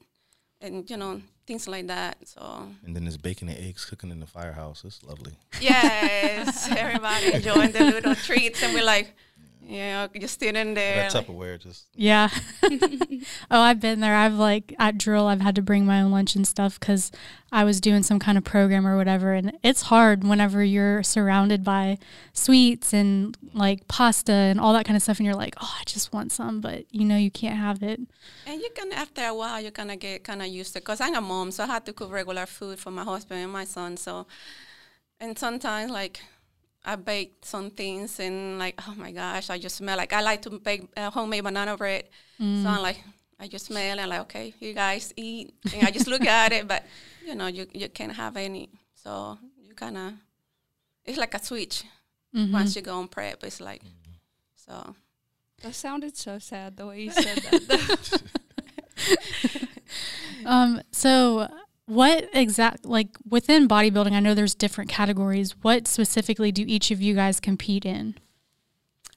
and 0.61 0.89
you 0.89 0.97
know 0.97 1.21
things 1.45 1.67
like 1.67 1.87
that. 1.87 2.17
So 2.27 2.67
And 2.85 2.95
then 2.95 3.03
there's 3.03 3.17
bacon 3.17 3.49
and 3.49 3.57
eggs 3.57 3.85
cooking 3.85 4.11
in 4.11 4.19
the 4.19 4.27
firehouse. 4.27 4.83
It's 4.85 5.03
lovely. 5.03 5.33
yes, 5.61 6.69
everybody 6.77 7.33
enjoying 7.33 7.71
the 7.71 7.83
little 7.85 8.15
treats, 8.15 8.61
and 8.63 8.73
we're 8.73 8.83
like, 8.85 9.13
yeah, 9.67 10.07
you're 10.13 10.27
still 10.27 10.55
in 10.55 10.73
there. 10.73 10.95
That 10.95 11.13
like- 11.13 11.27
Tupperware 11.27 11.59
just 11.59 11.85
Yeah. 11.95 12.29
oh, 12.63 13.19
I've 13.49 13.79
been 13.79 13.99
there. 13.99 14.15
I've 14.15 14.33
like 14.33 14.75
at 14.79 14.97
drill, 14.97 15.27
I've 15.27 15.41
had 15.41 15.55
to 15.55 15.61
bring 15.61 15.85
my 15.85 16.01
own 16.01 16.11
lunch 16.11 16.35
and 16.35 16.47
stuff 16.47 16.79
because 16.79 17.11
I 17.51 17.63
was 17.63 17.79
doing 17.79 18.03
some 18.03 18.19
kind 18.19 18.37
of 18.37 18.43
program 18.43 18.85
or 18.85 18.97
whatever. 18.97 19.33
And 19.33 19.57
it's 19.63 19.83
hard 19.83 20.23
whenever 20.23 20.63
you're 20.63 21.03
surrounded 21.03 21.63
by 21.63 21.97
sweets 22.33 22.93
and 22.93 23.37
like 23.53 23.87
pasta 23.87 24.31
and 24.31 24.59
all 24.59 24.73
that 24.73 24.85
kind 24.85 24.97
of 24.97 25.03
stuff. 25.03 25.19
And 25.19 25.25
you're 25.25 25.35
like, 25.35 25.55
oh, 25.61 25.75
I 25.79 25.83
just 25.85 26.11
want 26.11 26.31
some, 26.31 26.61
but 26.61 26.85
you 26.91 27.05
know, 27.05 27.17
you 27.17 27.31
can't 27.31 27.57
have 27.57 27.83
it. 27.83 27.99
And 28.45 28.61
you 28.61 28.69
can, 28.75 28.91
after 28.91 29.25
a 29.25 29.33
while, 29.33 29.61
you 29.61 29.71
kind 29.71 29.91
of 29.91 29.99
get 29.99 30.23
kind 30.23 30.41
of 30.41 30.47
used 30.47 30.73
to 30.73 30.79
it. 30.79 30.81
Because 30.81 30.99
I'm 30.99 31.15
a 31.15 31.21
mom, 31.21 31.51
so 31.51 31.63
I 31.63 31.67
had 31.67 31.85
to 31.85 31.93
cook 31.93 32.11
regular 32.11 32.45
food 32.45 32.79
for 32.79 32.91
my 32.91 33.03
husband 33.03 33.41
and 33.41 33.51
my 33.51 33.65
son. 33.65 33.97
So, 33.97 34.27
and 35.19 35.37
sometimes, 35.37 35.91
like, 35.91 36.21
I 36.85 36.95
bake 36.95 37.37
some 37.43 37.69
things 37.69 38.19
and, 38.19 38.59
like, 38.59 38.79
oh 38.87 38.93
my 38.95 39.11
gosh, 39.11 39.49
I 39.49 39.57
just 39.57 39.77
smell 39.77 39.97
like 39.97 40.11
I 40.13 40.21
like 40.21 40.41
to 40.43 40.49
bake 40.59 40.87
uh, 40.97 41.09
homemade 41.09 41.43
banana 41.43 41.77
bread. 41.77 42.05
So 42.63 42.69
I'm 42.69 42.81
like, 42.81 43.01
I 43.39 43.47
just 43.47 43.65
smell 43.67 43.99
and, 43.99 44.09
like, 44.09 44.21
okay, 44.21 44.53
you 44.59 44.73
guys 44.73 45.13
eat. 45.15 45.53
And 45.73 45.87
I 45.87 45.91
just 45.91 46.07
look 46.07 46.25
at 46.25 46.51
it, 46.51 46.67
but, 46.71 46.83
you 47.25 47.35
know, 47.35 47.47
you, 47.47 47.67
you 47.73 47.87
can't 47.89 48.11
have 48.13 48.35
any. 48.37 48.69
So 48.95 49.37
you 49.61 49.73
kind 49.75 49.97
of, 49.97 50.13
it's 51.05 51.17
like 51.17 51.33
a 51.33 51.43
switch. 51.43 51.83
Once 52.51 52.75
you 52.75 52.81
go 52.81 52.97
on 52.97 53.07
prep, 53.07 53.43
it's 53.43 53.61
like, 53.61 53.81
so. 54.55 54.95
That 55.61 55.75
sounded 55.75 56.17
so 56.17 56.39
sad 56.39 56.75
the 56.75 56.85
way 56.87 57.01
you 57.03 57.11
said 57.11 57.37
that. 57.37 58.21
Um, 60.45 60.81
so 60.91 61.47
what 61.85 62.29
exact 62.33 62.85
like 62.85 63.09
within 63.27 63.67
bodybuilding, 63.67 64.13
I 64.13 64.19
know 64.19 64.33
there's 64.33 64.55
different 64.55 64.89
categories. 64.89 65.55
What 65.61 65.87
specifically 65.87 66.51
do 66.51 66.63
each 66.67 66.91
of 66.91 67.01
you 67.01 67.13
guys 67.13 67.39
compete 67.39 67.85
in? 67.85 68.15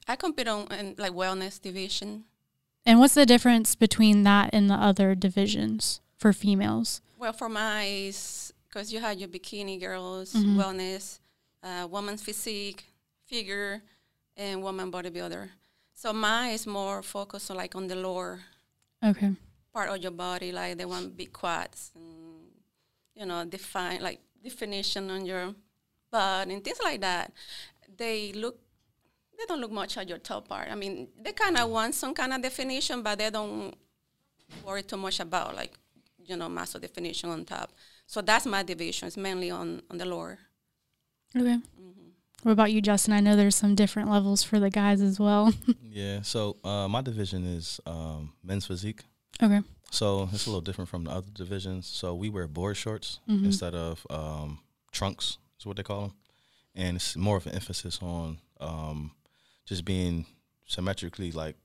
I 0.08 0.16
compete 0.16 0.48
on 0.48 0.66
in, 0.72 0.94
like 0.98 1.12
wellness 1.12 1.60
division. 1.60 2.24
And 2.84 3.00
what's 3.00 3.14
the 3.14 3.26
difference 3.26 3.74
between 3.74 4.22
that 4.22 4.50
and 4.52 4.70
the 4.70 4.74
other 4.74 5.14
divisions 5.14 6.00
for 6.16 6.32
females? 6.32 7.00
Well, 7.18 7.32
for 7.32 7.48
my, 7.48 8.12
because 8.68 8.92
you 8.92 9.00
had 9.00 9.18
your 9.18 9.28
bikini 9.28 9.80
girls, 9.80 10.32
Mm-hmm. 10.32 10.60
wellness, 10.60 11.18
uh, 11.62 11.88
woman's 11.90 12.22
physique, 12.22 12.84
figure, 13.26 13.82
and 14.36 14.62
woman 14.62 14.92
bodybuilder. 14.92 15.48
So 15.94 16.12
mine 16.12 16.52
is 16.52 16.66
more 16.66 17.02
focused 17.02 17.50
on 17.50 17.56
like 17.56 17.74
on 17.74 17.88
the 17.88 17.96
lower 17.96 18.40
Okay. 19.02 19.32
part 19.72 19.88
of 19.90 19.98
your 20.02 20.12
body, 20.12 20.52
like 20.52 20.76
they 20.78 20.84
want 20.84 21.16
big 21.16 21.32
quads, 21.32 21.90
and 21.96 22.25
you 23.16 23.26
know, 23.26 23.44
define 23.44 24.02
like 24.02 24.20
definition 24.42 25.10
on 25.10 25.24
your 25.26 25.54
butt 26.10 26.48
and 26.48 26.62
things 26.62 26.78
like 26.82 27.00
that. 27.00 27.32
They 27.96 28.32
look, 28.32 28.58
they 29.38 29.44
don't 29.46 29.60
look 29.60 29.72
much 29.72 29.96
at 29.96 30.08
your 30.08 30.18
top 30.18 30.48
part. 30.48 30.70
I 30.70 30.74
mean, 30.74 31.08
they 31.20 31.32
kind 31.32 31.56
of 31.56 31.70
want 31.70 31.94
some 31.94 32.14
kind 32.14 32.32
of 32.32 32.42
definition, 32.42 33.02
but 33.02 33.18
they 33.18 33.30
don't 33.30 33.74
worry 34.64 34.82
too 34.82 34.96
much 34.96 35.18
about 35.20 35.56
like, 35.56 35.72
you 36.24 36.36
know, 36.36 36.48
muscle 36.48 36.80
definition 36.80 37.30
on 37.30 37.44
top. 37.44 37.72
So 38.06 38.20
that's 38.20 38.46
my 38.46 38.62
division. 38.62 39.08
It's 39.08 39.16
mainly 39.16 39.50
on 39.50 39.82
on 39.90 39.98
the 39.98 40.04
lower. 40.04 40.38
Okay. 41.36 41.58
What 42.42 42.52
about 42.52 42.70
you, 42.70 42.80
Justin? 42.80 43.12
I 43.12 43.20
know 43.20 43.34
there's 43.34 43.56
some 43.56 43.74
different 43.74 44.08
levels 44.08 44.42
for 44.42 44.60
the 44.60 44.70
guys 44.70 45.00
as 45.00 45.18
well. 45.18 45.52
yeah. 45.82 46.22
So 46.22 46.58
uh, 46.62 46.86
my 46.86 47.02
division 47.02 47.44
is 47.44 47.80
um, 47.86 48.34
men's 48.44 48.66
physique. 48.66 49.00
okay. 49.42 49.62
So 49.96 50.28
it's 50.32 50.46
a 50.46 50.50
little 50.50 50.60
different 50.68 50.90
from 50.90 51.04
the 51.04 51.10
other 51.10 51.30
divisions. 51.32 51.86
So 51.86 52.14
we 52.14 52.28
wear 52.28 52.46
board 52.48 52.76
shorts 52.76 53.20
Mm-hmm. 53.28 53.46
instead 53.46 53.74
of 53.74 54.06
um, 54.10 54.58
trunks, 54.92 55.38
is 55.58 55.66
what 55.66 55.76
they 55.76 55.82
call 55.82 56.00
them. 56.02 56.12
and 56.74 56.96
it's 56.96 57.16
more 57.16 57.36
of 57.38 57.46
an 57.46 57.54
emphasis 57.54 57.98
on 58.02 58.38
um, 58.60 59.10
just 59.68 59.84
being 59.84 60.26
symmetrically 60.66 61.32
like 61.32 61.56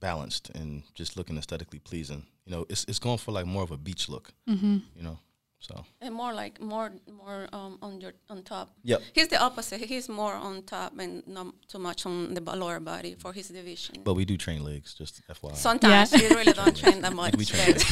balanced 0.00 0.50
and 0.54 0.82
just 0.94 1.16
looking 1.16 1.38
aesthetically 1.38 1.78
pleasing. 1.78 2.26
You 2.46 2.52
know, 2.56 2.66
it's 2.68 2.84
it's 2.88 2.98
going 2.98 3.18
for 3.18 3.32
like 3.32 3.46
more 3.46 3.62
of 3.62 3.70
a 3.70 3.76
beach 3.76 4.08
look. 4.08 4.32
Mm-hmm. 4.48 4.78
You 4.96 5.02
know, 5.02 5.18
so 5.60 5.84
And 6.00 6.14
more 6.14 6.32
like 6.32 6.60
more 6.60 6.90
more 7.22 7.46
um, 7.52 7.78
on 7.82 8.00
your 8.00 8.12
on 8.28 8.42
top. 8.42 8.68
yep. 8.82 9.00
He's 9.12 9.28
the 9.28 9.36
opposite. 9.48 9.80
He's 9.92 10.08
more 10.08 10.32
on 10.34 10.62
top 10.62 10.92
and 10.98 11.22
not 11.26 11.46
too 11.68 11.78
much 11.78 12.06
on 12.06 12.34
the 12.34 12.40
lower 12.40 12.80
body 12.80 13.14
for 13.22 13.32
his 13.32 13.48
division. 13.48 13.96
But 14.02 14.14
we 14.14 14.24
do 14.24 14.36
train 14.36 14.64
legs, 14.64 14.94
just 14.94 15.20
FYI. 15.28 15.56
Sometimes 15.56 16.12
Yeah. 16.12 16.22
you 16.22 16.28
really 16.38 16.52
don't 16.52 16.76
train 16.76 17.00
that 17.02 17.12
much. 17.22 17.36
we 17.40 17.44
train 17.44 17.66
legs. 17.74 17.84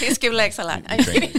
he 0.00 0.10
skip 0.14 0.32
legs 0.32 0.58
a 0.58 0.64
lot. 0.64 0.82
I'm 0.88 0.98
We 0.98 1.04
kidding. 1.04 1.32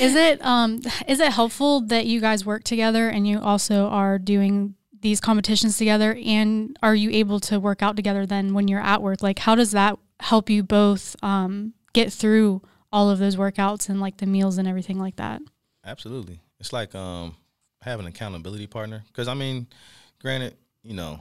Is 0.00 0.14
it 0.14 0.44
um 0.44 0.80
is 1.06 1.20
it 1.20 1.32
helpful 1.32 1.80
that 1.82 2.06
you 2.06 2.20
guys 2.20 2.44
work 2.44 2.64
together 2.64 3.08
and 3.08 3.26
you 3.28 3.40
also 3.40 3.86
are 3.86 4.18
doing 4.18 4.74
these 5.00 5.20
competitions 5.20 5.78
together 5.78 6.18
and 6.24 6.76
are 6.82 6.94
you 6.94 7.10
able 7.10 7.38
to 7.40 7.60
work 7.60 7.80
out 7.82 7.94
together 7.96 8.26
then 8.26 8.54
when 8.54 8.66
you're 8.68 8.80
at 8.82 9.00
work? 9.02 9.22
Like 9.22 9.38
how 9.38 9.54
does 9.54 9.70
that 9.70 9.96
help 10.20 10.50
you 10.50 10.62
both 10.64 11.14
um 11.22 11.74
get 11.92 12.12
through 12.12 12.62
all 12.92 13.10
of 13.10 13.18
those 13.18 13.36
workouts 13.36 13.88
and 13.88 14.00
like 14.00 14.18
the 14.18 14.26
meals 14.26 14.58
and 14.58 14.68
everything 14.68 14.98
like 14.98 15.16
that? 15.16 15.40
Absolutely. 15.84 16.40
It's 16.60 16.72
like 16.72 16.94
um, 16.94 17.36
having 17.82 18.06
an 18.06 18.12
accountability 18.12 18.66
partner. 18.66 19.04
Because 19.08 19.28
I 19.28 19.34
mean, 19.34 19.66
granted, 20.20 20.56
you 20.82 20.94
know, 20.94 21.20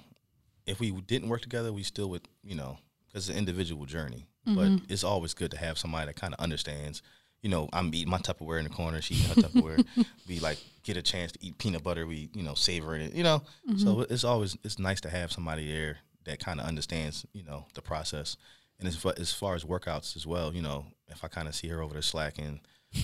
if 0.66 0.80
we 0.80 0.92
didn't 0.92 1.30
work 1.30 1.42
together, 1.42 1.72
we 1.72 1.84
still 1.84 2.10
would, 2.10 2.28
you 2.44 2.56
know, 2.56 2.78
because 3.08 3.30
it's 3.30 3.36
an 3.36 3.40
individual 3.40 3.86
journey. 3.86 4.28
But 4.56 4.80
it's 4.88 5.04
always 5.04 5.34
good 5.34 5.52
to 5.52 5.58
have 5.58 5.78
somebody 5.78 6.06
that 6.06 6.16
kind 6.16 6.34
of 6.34 6.40
understands. 6.40 7.02
You 7.42 7.50
know, 7.50 7.68
I'm 7.74 7.94
eating 7.94 8.10
my 8.10 8.18
Tupperware 8.18 8.60
in 8.60 8.64
the 8.64 8.70
corner. 8.70 9.02
She 9.02 9.16
eating 9.16 9.28
her 9.30 9.50
Tupperware. 9.50 9.86
we 10.28 10.40
like 10.40 10.58
get 10.84 10.96
a 10.96 11.02
chance 11.02 11.34
to 11.34 11.40
eat 11.42 11.58
peanut 11.58 11.84
butter. 11.84 12.08
We 12.08 12.30
you 12.34 12.44
know 12.44 12.54
savoring 12.54 13.02
it. 13.02 13.14
You 13.14 13.24
know, 13.24 13.44
so 13.76 14.06
it's 14.10 14.24
always 14.24 14.58
it's 14.64 14.80
nice 14.80 15.02
to 15.02 15.10
have 15.10 15.34
somebody 15.34 15.70
there 15.70 15.98
that 16.24 16.40
kind 16.40 16.62
of 16.62 16.66
understands. 16.66 17.26
You 17.34 17.44
know, 17.44 17.66
the 17.74 17.82
process. 17.82 18.38
And 18.80 18.88
as 18.88 18.96
far, 18.96 19.14
as 19.18 19.34
far 19.34 19.56
as 19.56 19.64
workouts 19.64 20.16
as 20.16 20.28
well, 20.28 20.54
you 20.54 20.62
know, 20.62 20.86
if 21.08 21.24
I 21.24 21.28
kind 21.28 21.48
of 21.48 21.56
see 21.56 21.68
her 21.70 21.82
over 21.82 21.94
there 21.94 22.02
slacking, 22.04 22.60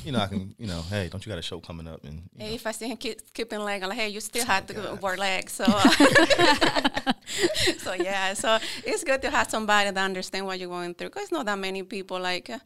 you 0.06 0.12
know, 0.12 0.20
I 0.20 0.28
can, 0.28 0.56
you 0.58 0.68
know, 0.68 0.82
hey, 0.90 1.10
don't 1.10 1.26
you 1.26 1.30
got 1.30 1.40
a 1.40 1.42
show 1.42 1.60
coming 1.60 1.88
up? 1.88 2.04
And 2.04 2.30
you 2.34 2.40
know, 2.40 2.46
If 2.54 2.66
I 2.68 2.72
see 2.72 2.88
him 2.88 2.98
keep, 2.98 3.34
keeping 3.34 3.60
leg, 3.60 3.82
I'm 3.84 3.90
like, 3.90 3.98
hey, 3.98 4.10
you 4.10 4.20
still 4.22 4.46
have 4.54 4.66
to 4.68 4.74
God. 4.74 5.02
work 5.02 5.18
legs. 5.20 5.54
So, 5.54 5.66
so 7.78 7.94
yeah, 7.94 8.34
so 8.34 8.60
it's 8.86 9.04
good 9.04 9.22
to 9.24 9.30
have 9.30 9.50
somebody 9.50 9.92
that 9.92 10.04
understand 10.04 10.46
what 10.46 10.60
you're 10.60 10.70
going 10.70 10.94
through. 10.94 11.10
Because 11.10 11.32
not 11.32 11.46
that 11.46 11.60
many 11.60 11.84
people 11.84 12.20
like, 12.20 12.50
uh, 12.50 12.60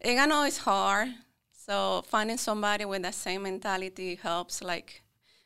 and 0.00 0.20
I 0.20 0.26
know 0.26 0.44
it's 0.44 0.58
hard. 0.58 1.08
So 1.52 2.02
finding 2.06 2.38
somebody 2.38 2.84
with 2.84 3.02
that 3.02 3.14
same 3.14 3.42
mentality 3.42 4.16
helps. 4.16 4.62
Like, 4.62 5.02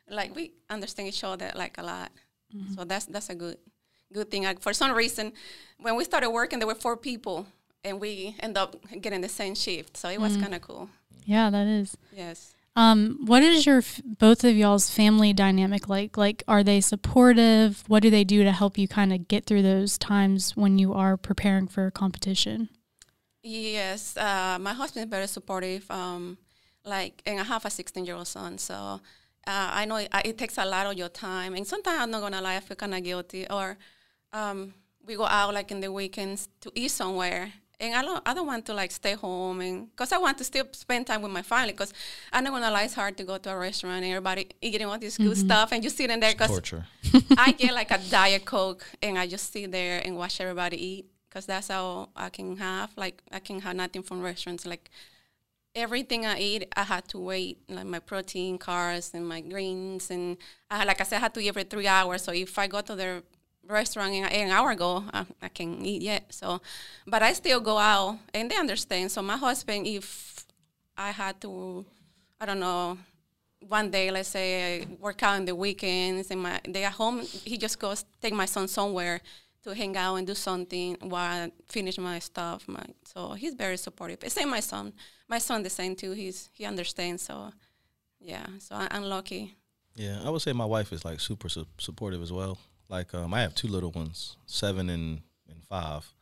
like 0.09 0.35
we 0.35 0.53
understand 0.71 1.09
each 1.09 1.25
other 1.25 1.51
like 1.55 1.79
a 1.79 1.83
lot. 1.83 2.11
So 2.75 2.85
that's 2.85 3.07
that's 3.07 3.31
a 3.31 3.35
good 3.35 3.57
good 4.13 4.31
thing. 4.31 4.47
For 4.61 4.73
some 4.73 4.93
reason, 4.93 5.33
when 5.79 5.97
we 5.97 6.05
started 6.05 6.31
working, 6.31 6.59
there 6.59 6.69
were 6.69 6.75
four 6.75 6.97
people, 6.97 7.47
and 7.85 8.01
we 8.01 8.37
end 8.41 8.57
up 8.57 8.77
getting 9.01 9.21
the 9.21 9.29
same 9.29 9.55
shift. 9.55 9.97
So 9.97 10.09
it 10.09 10.21
was 10.21 10.37
kind 10.37 10.55
of 10.55 10.63
cool. 10.63 10.89
Yeah, 11.25 11.51
that 11.51 11.67
is. 11.67 11.97
Yes. 12.15 12.55
Um, 12.75 13.19
what 13.27 13.43
is 13.43 13.67
your 13.67 13.79
f- 13.79 14.01
both 14.05 14.45
of 14.45 14.57
y'all's 14.57 14.89
family 14.89 15.33
dynamic 15.33 15.89
like? 15.89 16.17
Like, 16.17 16.43
are 16.49 16.63
they 16.65 16.81
supportive? 16.81 17.85
What 17.87 18.03
do 18.03 18.11
they 18.11 18.25
do 18.25 18.45
to 18.45 18.53
help 18.53 18.79
you 18.79 18.89
kind 18.89 19.13
of 19.13 19.29
get 19.29 19.45
through 19.45 19.63
those 19.63 19.99
times 19.99 20.57
when 20.57 20.79
you 20.79 20.95
are 20.95 21.17
preparing 21.17 21.69
for 21.69 21.87
a 21.87 21.91
competition? 21.91 22.71
Yes, 23.43 24.17
uh, 24.17 24.57
my 24.61 24.73
husband 24.73 25.05
is 25.05 25.11
very 25.11 25.27
supportive. 25.27 25.91
Um, 25.91 26.39
like, 26.85 27.23
and 27.27 27.41
I 27.41 27.45
have 27.45 27.65
a 27.65 27.71
16 27.71 28.07
year 28.07 28.15
old 28.17 28.27
son, 28.27 28.57
so 28.57 28.75
uh, 28.75 29.01
I 29.47 29.85
know 29.85 29.97
it, 29.97 30.09
it 30.25 30.39
takes 30.39 30.57
a 30.57 30.65
lot 30.65 30.87
of 30.87 30.97
your 30.97 31.09
time. 31.11 31.55
And 31.55 31.67
sometimes 31.67 32.01
I'm 32.01 32.11
not 32.11 32.23
gonna 32.23 32.41
lie, 32.41 32.57
I 32.57 32.61
feel 32.61 32.77
kind 32.77 32.95
of 32.95 33.03
guilty. 33.05 33.47
Or 33.51 33.77
um, 34.33 34.75
we 35.07 35.17
go 35.17 35.25
out 35.27 35.55
like 35.55 35.71
in 35.71 35.81
the 35.81 35.91
weekends 35.93 36.49
to 36.61 36.71
eat 36.75 36.91
somewhere, 36.91 37.53
and 37.81 37.95
I 37.95 38.03
don't, 38.03 38.23
I 38.25 38.35
don't 38.35 38.47
want 38.47 38.67
to 38.67 38.75
like 38.75 38.91
stay 38.93 39.15
home, 39.15 39.61
and 39.61 39.91
because 39.91 40.13
I 40.13 40.19
want 40.19 40.39
to 40.39 40.45
still 40.45 40.67
spend 40.73 41.07
time 41.07 41.23
with 41.23 41.33
my 41.33 41.43
family. 41.43 41.73
Because 41.73 41.93
I'm 42.33 42.45
not 42.45 42.53
gonna 42.53 42.71
lie, 42.71 42.85
it's 42.85 42.95
hard 42.95 43.17
to 43.17 43.25
go 43.25 43.39
to 43.39 43.51
a 43.51 43.57
restaurant 43.57 44.05
and 44.05 44.13
everybody 44.13 44.49
eating 44.61 44.87
all 44.87 44.99
this 44.99 45.19
good 45.19 45.37
stuff, 45.37 45.73
and 45.73 45.83
you 45.83 45.91
sitting 45.91 46.21
there 46.21 46.33
because 46.33 46.51
torture. 46.51 46.87
I 47.37 47.53
get 47.59 47.75
like 47.75 47.91
a 47.91 47.99
diet 47.99 48.45
coke 48.45 48.85
and 49.03 49.19
I 49.19 49.27
just 49.27 49.53
sit 49.53 49.71
there 49.73 50.01
and 50.05 50.17
watch 50.17 50.41
everybody 50.41 50.77
eat 50.85 51.07
because 51.29 51.47
that's 51.47 51.69
how 51.69 52.11
I 52.15 52.29
can 52.29 52.57
have 52.59 52.91
like 52.97 53.23
I 53.33 53.39
can 53.39 53.61
have 53.61 53.75
nothing 53.77 54.03
from 54.03 54.23
restaurants. 54.23 54.67
Like 54.67 54.91
everything 55.75 56.27
I 56.27 56.39
eat, 56.39 56.69
I 56.77 56.85
had 56.85 57.09
to 57.09 57.19
wait 57.19 57.59
like 57.69 57.87
my 57.87 57.99
protein, 57.99 58.59
carbs, 58.59 59.15
and 59.15 59.27
my 59.27 59.41
greens, 59.41 60.11
and 60.11 60.37
I 60.71 60.85
like 60.85 61.01
I 61.01 61.05
said, 61.05 61.17
I 61.17 61.21
had 61.21 61.35
to 61.35 61.41
eat 61.41 61.49
every 61.49 61.65
three 61.65 61.87
hours. 61.87 62.23
So 62.23 62.33
if 62.33 62.59
I 62.59 62.67
go 62.67 62.81
to 62.81 62.95
the 62.95 63.23
restaurant 63.69 64.13
in 64.13 64.25
an 64.25 64.51
hour 64.51 64.71
ago, 64.71 65.05
uh, 65.13 65.25
I, 65.43 65.47
I 65.47 65.49
can 65.49 65.85
eat 65.85 66.03
yet. 66.03 66.33
So, 66.33 66.61
but 67.07 67.23
I 67.23 67.33
still 67.33 67.61
go 67.61 67.79
out 67.79 68.19
and 68.35 68.51
they 68.51 68.57
understand. 68.57 69.11
So 69.11 69.23
my 69.23 69.37
husband, 69.37 69.87
if 69.87 70.45
I 70.97 71.11
had 71.11 71.41
to, 71.43 71.85
I 72.41 72.47
don't 72.47 72.61
know, 72.61 72.99
one 73.69 73.91
day, 73.91 74.11
let's 74.11 74.29
say 74.29 74.81
I 74.81 74.87
work 75.01 75.23
out 75.23 75.37
in 75.37 75.45
the 75.45 75.55
weekends 75.55 76.31
and 76.31 76.43
my 76.43 76.61
day 76.71 76.85
at 76.85 76.93
home, 76.93 77.21
he 77.21 77.57
just 77.57 77.79
goes 77.79 78.05
take 78.21 78.35
my 78.35 78.47
son 78.47 78.69
somewhere 78.69 79.21
to 79.63 79.75
hang 79.75 79.97
out 79.97 80.17
and 80.17 80.27
do 80.27 80.35
something 80.35 80.97
while 81.01 81.45
I 81.45 81.53
finish 81.69 81.97
my 81.99 82.19
stuff. 82.19 82.67
My, 82.67 82.85
so 83.05 83.33
he's 83.33 83.55
very 83.55 83.77
supportive. 83.77 84.19
Same 84.31 84.51
my 84.51 84.61
son. 84.61 84.93
My 85.29 85.39
son 85.39 85.63
the 85.63 85.71
same 85.71 85.95
too. 85.95 86.13
He's 86.13 86.51
he 86.53 86.65
understands. 86.65 87.23
So 87.23 87.53
yeah. 88.21 88.47
So 88.59 88.75
I, 88.75 88.89
I'm 88.91 89.05
lucky. 89.05 89.55
Yeah, 89.95 90.21
I 90.25 90.31
would 90.31 90.43
say 90.43 90.53
my 90.53 90.65
wife 90.65 90.93
is 90.93 91.05
like 91.05 91.21
super 91.21 91.49
su- 91.49 91.67
supportive 91.79 92.23
as 92.23 92.33
well. 92.33 92.59
Like 92.89 93.15
um, 93.15 93.33
I 93.33 93.41
have 93.41 93.55
two 93.55 93.69
little 93.69 93.91
ones, 93.91 94.37
seven 94.47 94.91
and 94.91 95.23
and 95.49 95.65
5 95.69 96.13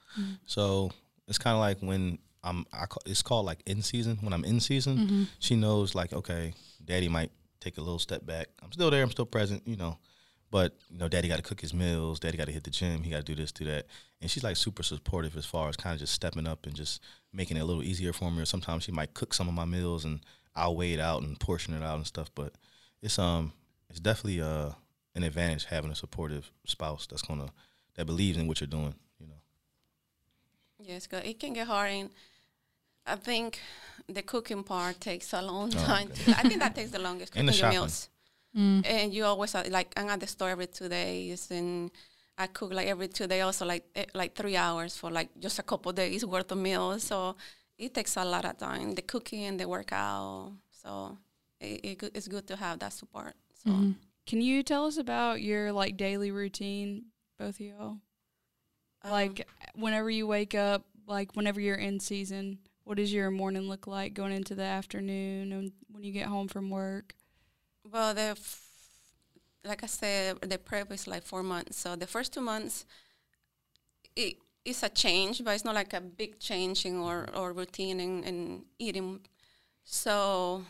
So 0.47 0.91
it's 1.29 1.39
kind 1.39 1.55
of 1.55 1.61
like 1.61 1.81
when 1.81 2.19
I'm, 2.43 2.65
I 2.73 2.87
call, 2.87 3.03
it's 3.07 3.23
called 3.23 3.47
like 3.47 3.63
in 3.67 3.83
season. 3.83 4.19
When 4.21 4.33
I'm 4.33 4.45
in 4.45 4.61
season, 4.61 5.29
she 5.39 5.57
knows 5.57 5.95
like 5.95 6.13
okay, 6.13 6.55
daddy 6.85 7.09
might 7.09 7.31
take 7.61 7.79
a 7.79 7.81
little 7.81 7.99
step 7.99 8.25
back. 8.25 8.49
I'm 8.63 8.73
still 8.73 8.91
there. 8.91 9.03
I'm 9.03 9.11
still 9.11 9.27
present. 9.27 9.63
You 9.67 9.77
know, 9.77 9.99
but 10.51 10.77
you 10.91 10.99
know, 10.99 11.09
daddy 11.09 11.29
got 11.29 11.37
to 11.37 11.43
cook 11.43 11.61
his 11.61 11.75
meals. 11.75 12.19
Daddy 12.19 12.37
got 12.37 12.47
to 12.47 12.53
hit 12.53 12.65
the 12.65 12.71
gym. 12.71 13.03
He 13.03 13.11
got 13.11 13.19
to 13.19 13.23
do 13.23 13.35
this, 13.35 13.53
do 13.53 13.65
that. 13.67 13.87
And 14.21 14.31
she's 14.31 14.43
like 14.43 14.57
super 14.57 14.83
supportive 14.83 15.37
as 15.37 15.47
far 15.47 15.69
as 15.69 15.77
kind 15.77 15.95
of 15.95 16.01
just 16.01 16.13
stepping 16.13 16.47
up 16.47 16.67
and 16.67 16.75
just 16.75 17.03
making 17.33 17.57
it 17.57 17.61
a 17.61 17.65
little 17.65 17.83
easier 17.83 18.13
for 18.13 18.31
me. 18.31 18.43
Or 18.43 18.47
sometimes 18.47 18.85
she 18.85 18.93
might 18.93 19.15
cook 19.15 19.33
some 19.33 19.49
of 19.49 19.55
my 19.55 19.65
meals 19.65 20.05
and 20.05 20.21
I'll 20.55 20.77
weigh 20.77 20.93
it 20.93 21.01
out 21.01 21.23
and 21.23 21.39
portion 21.39 21.75
it 21.75 21.83
out 21.83 21.97
and 21.97 22.07
stuff. 22.07 22.31
But 22.35 22.55
it's 23.03 23.19
um 23.19 23.53
it's 23.89 24.01
definitely 24.01 24.41
uh 24.43 24.71
an 25.15 25.23
advantage 25.25 25.65
having 25.65 25.91
a 25.91 25.95
supportive 25.97 26.51
spouse 26.67 27.07
that's 27.07 27.23
gonna 27.23 27.49
that 27.97 28.07
believes 28.07 28.39
in 28.39 28.47
what 28.47 28.61
you're 28.61 28.69
doing. 28.69 28.95
You 29.19 29.27
know. 29.27 29.41
Yes, 30.79 31.07
'cause 31.07 31.23
it 31.25 31.39
can 31.39 31.53
get 31.53 31.67
hard. 31.67 31.91
And 31.91 32.11
I 33.07 33.17
think 33.17 33.61
the 34.09 34.23
cooking 34.23 34.63
part 34.65 35.01
takes 35.01 35.33
a 35.33 35.43
long 35.43 35.71
Oh, 35.75 35.85
time. 35.85 36.11
okay. 36.13 36.33
I 36.33 36.43
think 36.49 36.61
that 36.61 36.75
takes 36.75 36.91
the 36.91 36.99
longest. 36.99 37.35
And 37.37 37.49
the 37.49 37.53
Cooking 37.53 37.63
your 37.65 37.71
meals. 37.73 38.09
Mm. 38.57 38.85
And 38.87 39.15
you 39.15 39.25
always 39.25 39.55
are, 39.55 39.65
like 39.69 39.93
I'm 39.97 40.09
at 40.09 40.21
the 40.21 40.27
store 40.27 40.51
every 40.51 40.67
two 40.67 40.89
days, 40.89 41.51
and 41.51 41.91
I 42.39 42.47
cook 42.49 42.73
like 42.73 42.89
every 42.89 43.09
two 43.09 43.27
days, 43.27 43.43
also 43.43 43.65
like 43.67 43.85
eh, 43.95 44.07
like 44.15 44.35
three 44.35 44.57
hours 44.57 44.97
for 44.97 45.11
like 45.11 45.29
just 45.39 45.59
a 45.59 45.63
couple 45.63 45.93
days 45.93 46.25
worth 46.25 46.51
of 46.51 46.59
meals. 46.59 47.05
So 47.05 47.37
it 47.79 47.95
takes 47.95 48.17
a 48.17 48.25
lot 48.25 48.45
of 48.45 48.57
time, 48.59 48.95
the 48.95 49.03
cooking 49.03 49.45
and 49.45 49.61
the 49.61 49.69
workout. 49.69 50.53
So 50.71 51.17
it, 51.61 51.81
it, 51.85 52.11
it's 52.15 52.29
good 52.29 52.47
to 52.49 52.57
have 52.57 52.79
that 52.81 52.93
support. 52.93 53.35
So 53.63 53.71
Mhm. 53.71 53.95
Can 54.27 54.41
you 54.41 54.63
tell 54.63 54.87
us 54.87 54.97
about 54.97 55.43
your 55.43 55.73
like 55.73 55.97
daily 55.97 56.31
routine, 56.31 57.07
both 57.39 57.57
of 57.57 57.61
y'all? 57.61 57.99
um, 59.03 59.11
like 59.11 59.47
whenever 59.75 60.11
you 60.11 60.27
wake 60.27 60.55
up, 60.55 60.85
like 61.07 61.35
whenever 61.37 61.61
you're 61.61 61.77
in 61.77 62.01
season, 62.01 62.59
what 62.85 62.97
does 62.97 63.13
your 63.13 63.31
morning 63.31 63.69
look 63.69 63.87
like 63.87 64.15
going 64.15 64.33
into 64.33 64.55
the 64.55 64.63
afternoon 64.63 65.53
and 65.53 65.73
when 65.91 66.03
you 66.05 66.13
get 66.13 66.27
home 66.27 66.49
from 66.49 66.71
work? 66.71 67.15
Well, 67.91 68.15
the 68.15 68.31
f- 68.39 68.63
like 69.65 69.83
I 69.83 69.87
said, 69.87 70.41
the 70.43 70.59
prep 70.59 70.91
is 70.93 71.07
like 71.07 71.23
four 71.25 71.43
months. 71.43 71.79
So 71.79 71.97
the 71.97 72.07
first 72.07 72.33
two 72.33 72.41
months, 72.41 72.85
it 74.17 74.37
it's 74.65 74.83
a 74.83 74.89
change, 74.89 75.43
but 75.45 75.53
it's 75.55 75.65
not 75.65 75.75
like 75.75 75.93
a 75.95 76.01
big 76.01 76.39
change 76.39 76.85
in 76.85 76.97
or 76.99 77.29
or 77.35 77.53
routine 77.53 78.01
and, 78.01 78.25
and 78.25 78.65
eating. 78.79 79.21
So 79.85 80.65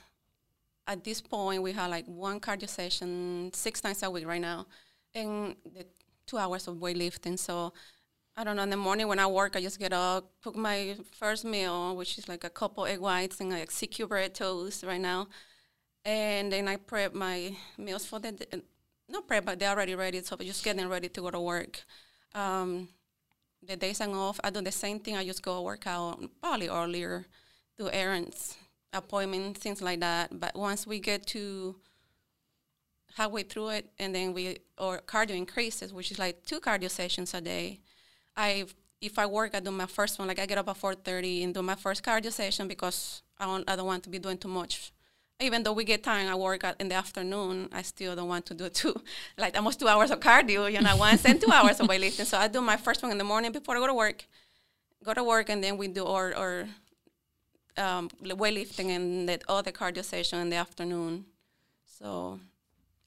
at 0.90 1.04
this 1.04 1.20
point, 1.20 1.62
we 1.62 1.72
have 1.72 1.90
like 1.90 2.06
one 2.06 2.40
cardio 2.40 2.68
session 2.68 3.50
six 3.54 3.80
times 3.80 4.02
a 4.02 4.10
week 4.10 4.26
right 4.26 4.40
now, 4.40 4.66
and 5.14 5.56
the 5.64 5.86
two 6.26 6.38
hours 6.38 6.68
of 6.68 6.76
weightlifting. 6.76 7.38
So 7.38 7.72
I 8.36 8.44
don't 8.44 8.56
know. 8.56 8.62
In 8.62 8.70
the 8.70 8.76
morning 8.76 9.08
when 9.08 9.18
I 9.18 9.26
work, 9.26 9.56
I 9.56 9.60
just 9.60 9.78
get 9.78 9.92
up, 9.92 10.30
cook 10.42 10.56
my 10.56 10.96
first 11.18 11.44
meal, 11.44 11.96
which 11.96 12.18
is 12.18 12.28
like 12.28 12.44
a 12.44 12.50
couple 12.50 12.86
egg 12.86 13.00
whites 13.00 13.40
and 13.40 13.50
like 13.50 13.70
CQ 13.70 14.08
bread 14.08 14.34
toast 14.34 14.84
right 14.84 15.00
now 15.00 15.28
and 16.04 16.52
then 16.52 16.68
I 16.68 16.76
prep 16.76 17.14
my 17.14 17.54
meals 17.76 18.06
for 18.06 18.18
the 18.18 18.32
d- 18.32 18.46
not 19.08 19.26
prep, 19.26 19.44
but 19.44 19.58
they're 19.58 19.70
already 19.70 19.94
ready. 19.94 20.22
So 20.22 20.36
I'm 20.38 20.46
just 20.46 20.64
getting 20.64 20.88
ready 20.88 21.08
to 21.08 21.20
go 21.20 21.30
to 21.30 21.40
work. 21.40 21.82
Um, 22.34 22.88
the 23.66 23.76
days 23.76 24.00
I'm 24.00 24.12
off, 24.16 24.40
I 24.42 24.50
do 24.50 24.62
the 24.62 24.72
same 24.72 25.00
thing. 25.00 25.16
I 25.16 25.24
just 25.24 25.42
go 25.42 25.62
work 25.62 25.86
out 25.86 26.20
probably 26.40 26.68
earlier, 26.68 27.26
do 27.76 27.90
errands, 27.90 28.56
appointment, 28.92 29.58
things 29.58 29.82
like 29.82 30.00
that. 30.00 30.38
But 30.38 30.56
once 30.56 30.86
we 30.86 30.98
get 30.98 31.26
to 31.28 31.76
halfway 33.16 33.42
through 33.42 33.70
it, 33.70 33.90
and 33.98 34.14
then 34.14 34.32
we 34.32 34.58
or 34.78 35.00
cardio 35.06 35.36
increases, 35.36 35.92
which 35.92 36.10
is 36.10 36.18
like 36.18 36.44
two 36.44 36.60
cardio 36.60 36.90
sessions 36.90 37.34
a 37.34 37.40
day. 37.40 37.80
I 38.36 38.66
if 39.00 39.18
I 39.18 39.26
work, 39.26 39.54
I 39.54 39.60
do 39.60 39.70
my 39.70 39.86
first 39.86 40.18
one. 40.18 40.28
Like 40.28 40.38
I 40.38 40.46
get 40.46 40.58
up 40.58 40.68
at 40.68 40.76
four 40.76 40.94
thirty 40.94 41.42
and 41.42 41.54
do 41.54 41.62
my 41.62 41.74
first 41.74 42.02
cardio 42.02 42.32
session 42.32 42.68
because 42.68 43.22
I 43.38 43.46
don't 43.46 43.68
I 43.68 43.76
don't 43.76 43.86
want 43.86 44.02
to 44.04 44.10
be 44.10 44.18
doing 44.18 44.38
too 44.38 44.48
much. 44.48 44.92
Even 45.42 45.62
though 45.62 45.72
we 45.72 45.84
get 45.84 46.02
time, 46.04 46.28
I 46.28 46.34
work 46.34 46.62
in 46.78 46.88
the 46.90 46.94
afternoon. 46.96 47.70
I 47.72 47.80
still 47.80 48.14
don't 48.14 48.28
want 48.28 48.44
to 48.46 48.54
do 48.54 48.68
two, 48.68 48.94
like 49.38 49.56
almost 49.56 49.80
two 49.80 49.88
hours 49.88 50.10
of 50.10 50.20
cardio, 50.20 50.70
you 50.70 50.82
know, 50.82 50.96
once 50.96 51.24
and 51.24 51.40
two 51.40 51.50
hours 51.50 51.80
of 51.80 51.88
weightlifting. 51.88 52.26
So 52.26 52.36
I 52.36 52.46
do 52.46 52.60
my 52.60 52.76
first 52.76 53.02
one 53.02 53.10
in 53.10 53.16
the 53.16 53.24
morning 53.24 53.50
before 53.50 53.76
I 53.76 53.78
go 53.78 53.86
to 53.86 53.94
work. 53.94 54.26
Go 55.02 55.14
to 55.14 55.24
work 55.24 55.48
and 55.48 55.64
then 55.64 55.78
we 55.78 55.88
do 55.88 56.04
or 56.04 56.36
or 56.36 56.68
um, 57.78 58.08
weightlifting 58.22 58.90
and 58.90 59.28
the 59.28 59.40
other 59.48 59.72
cardio 59.72 60.04
session 60.04 60.38
in 60.40 60.50
the 60.50 60.56
afternoon. 60.56 61.24
So, 61.84 62.38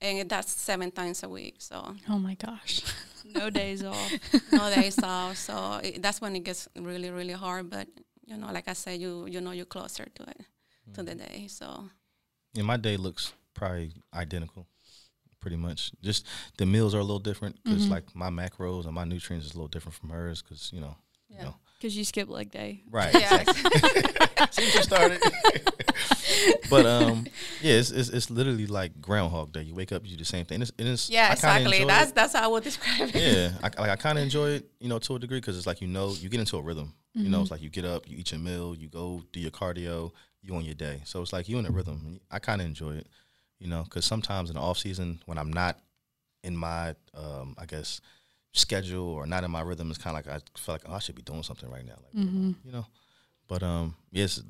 and 0.01 0.29
that's 0.29 0.51
seven 0.51 0.91
times 0.91 1.24
a 1.24 1.29
week. 1.29 1.55
So 1.60 1.96
Oh 2.10 2.20
my 2.20 2.36
gosh. 2.36 2.82
No 3.34 3.50
days 3.50 3.82
off. 3.91 4.12
no 4.51 4.70
days 4.75 5.01
off. 5.01 5.38
So 5.38 5.79
it, 5.82 6.01
that's 6.01 6.20
when 6.20 6.36
it 6.36 6.43
gets 6.43 6.67
really, 6.75 7.10
really 7.10 7.32
hard. 7.34 7.70
But 7.70 7.88
you 8.25 8.36
know, 8.36 8.51
like 8.51 8.67
I 8.67 8.74
said, 8.74 9.00
you 9.00 9.25
you 9.27 9.39
know 9.39 9.51
you're 9.51 9.65
closer 9.65 10.05
to 10.15 10.24
it, 10.24 10.41
to 10.93 11.03
the 11.03 11.15
day. 11.15 11.48
So 11.48 11.88
Yeah, 12.53 12.63
my 12.63 12.75
day 12.75 12.98
looks 12.98 13.32
probably 13.53 13.93
identical, 14.13 14.67
pretty 15.39 15.55
much. 15.55 15.91
Just 16.01 16.27
the 16.58 16.65
meals 16.65 16.93
are 16.93 17.00
a 17.00 17.03
little 17.03 17.20
different 17.20 17.63
because 17.63 17.88
like 17.88 18.13
my 18.13 18.29
macros 18.29 18.86
and 18.86 18.93
my 18.93 19.05
nutrients 19.05 19.46
is 19.46 19.53
a 19.53 19.55
little 19.55 19.70
different 19.70 19.96
from 19.96 20.10
hers 20.10 20.41
because 20.41 20.72
you 20.74 20.82
know, 20.82 20.98
Yeah. 21.29 21.38
you 21.38 21.43
know, 21.46 21.55
Because 21.83 21.97
you 21.97 22.05
skip 22.05 22.29
leg 22.29 22.49
day. 22.49 22.81
right. 22.89 23.13
yeah, 23.13 23.43
Since 24.51 24.73
you 24.73 24.83
started. 24.83 25.21
but 26.69 26.85
um, 26.85 27.25
yeah, 27.61 27.73
it's, 27.73 27.91
it's 27.91 28.07
it's 28.07 28.29
literally 28.29 28.67
like 28.67 29.01
Groundhog 29.01 29.51
Day. 29.51 29.63
You 29.63 29.75
wake 29.75 29.91
up, 29.91 30.03
you 30.05 30.11
do 30.11 30.17
the 30.17 30.23
same 30.23 30.45
thing. 30.45 30.61
It's, 30.61 30.71
and 30.79 30.87
it's, 30.87 31.09
yeah, 31.09 31.27
I 31.29 31.33
exactly. 31.33 31.83
That's 31.83 32.11
it. 32.11 32.15
that's 32.15 32.33
how 32.33 32.43
I 32.45 32.47
would 32.47 32.63
describe 32.63 33.09
it. 33.13 33.15
yeah. 33.15 33.51
I, 33.63 33.81
like 33.81 33.89
I 33.89 33.95
kind 33.97 34.17
of 34.17 34.23
enjoy 34.23 34.51
it, 34.51 34.69
you 34.79 34.87
know, 34.87 34.97
to 34.99 35.15
a 35.17 35.19
degree 35.19 35.39
because 35.41 35.57
it's 35.57 35.67
like 35.67 35.81
you 35.81 35.89
know 35.89 36.13
you 36.17 36.29
get 36.29 36.39
into 36.39 36.55
a 36.55 36.61
rhythm. 36.61 36.93
You 37.13 37.23
Mm-hmm. 37.23 37.31
know, 37.31 37.41
it's 37.41 37.51
like 37.51 37.61
you 37.61 37.69
get 37.69 37.83
up, 37.83 38.09
you 38.09 38.17
eat 38.17 38.31
your 38.31 38.39
meal, 38.39 38.73
you 38.75 38.87
go 38.87 39.21
do 39.33 39.41
your 39.41 39.51
cardio, 39.51 40.11
you 40.41 40.55
on 40.55 40.63
your 40.63 40.73
day. 40.75 41.01
So 41.03 41.21
it's 41.21 41.33
like 41.33 41.49
you 41.49 41.59
in 41.59 41.65
a 41.65 41.69
rhythm. 41.69 42.21
I 42.31 42.39
kind 42.39 42.61
of 42.61 42.65
enjoy 42.65 42.91
it, 42.93 43.07
you 43.59 43.67
know, 43.67 43.83
because 43.83 44.05
sometimes 44.05 44.49
in 44.49 44.55
the 44.55 44.61
off 44.61 44.77
season 44.77 45.19
when 45.25 45.37
I'm 45.37 45.51
not 45.51 45.77
in 46.45 46.55
my, 46.55 46.95
um, 47.13 47.55
I 47.59 47.65
guess, 47.65 47.99
schedule 48.53 49.10
or 49.10 49.25
not 49.25 49.43
in 49.43 49.51
my 49.51 49.62
rhythm, 49.62 49.89
it's 49.89 49.98
kind 49.98 50.15
of 50.17 50.25
like 50.25 50.36
I 50.36 50.60
feel 50.60 50.75
like 50.75 50.83
oh, 50.88 50.93
I 50.93 51.00
should 51.00 51.15
be 51.15 51.22
doing 51.22 51.43
something 51.43 51.69
right 51.69 51.86
now, 51.86 51.98
like 52.03 52.13
you 52.63 52.72
know. 52.72 52.86
But 53.48 53.63
um, 53.63 53.95
yes, 54.12 54.41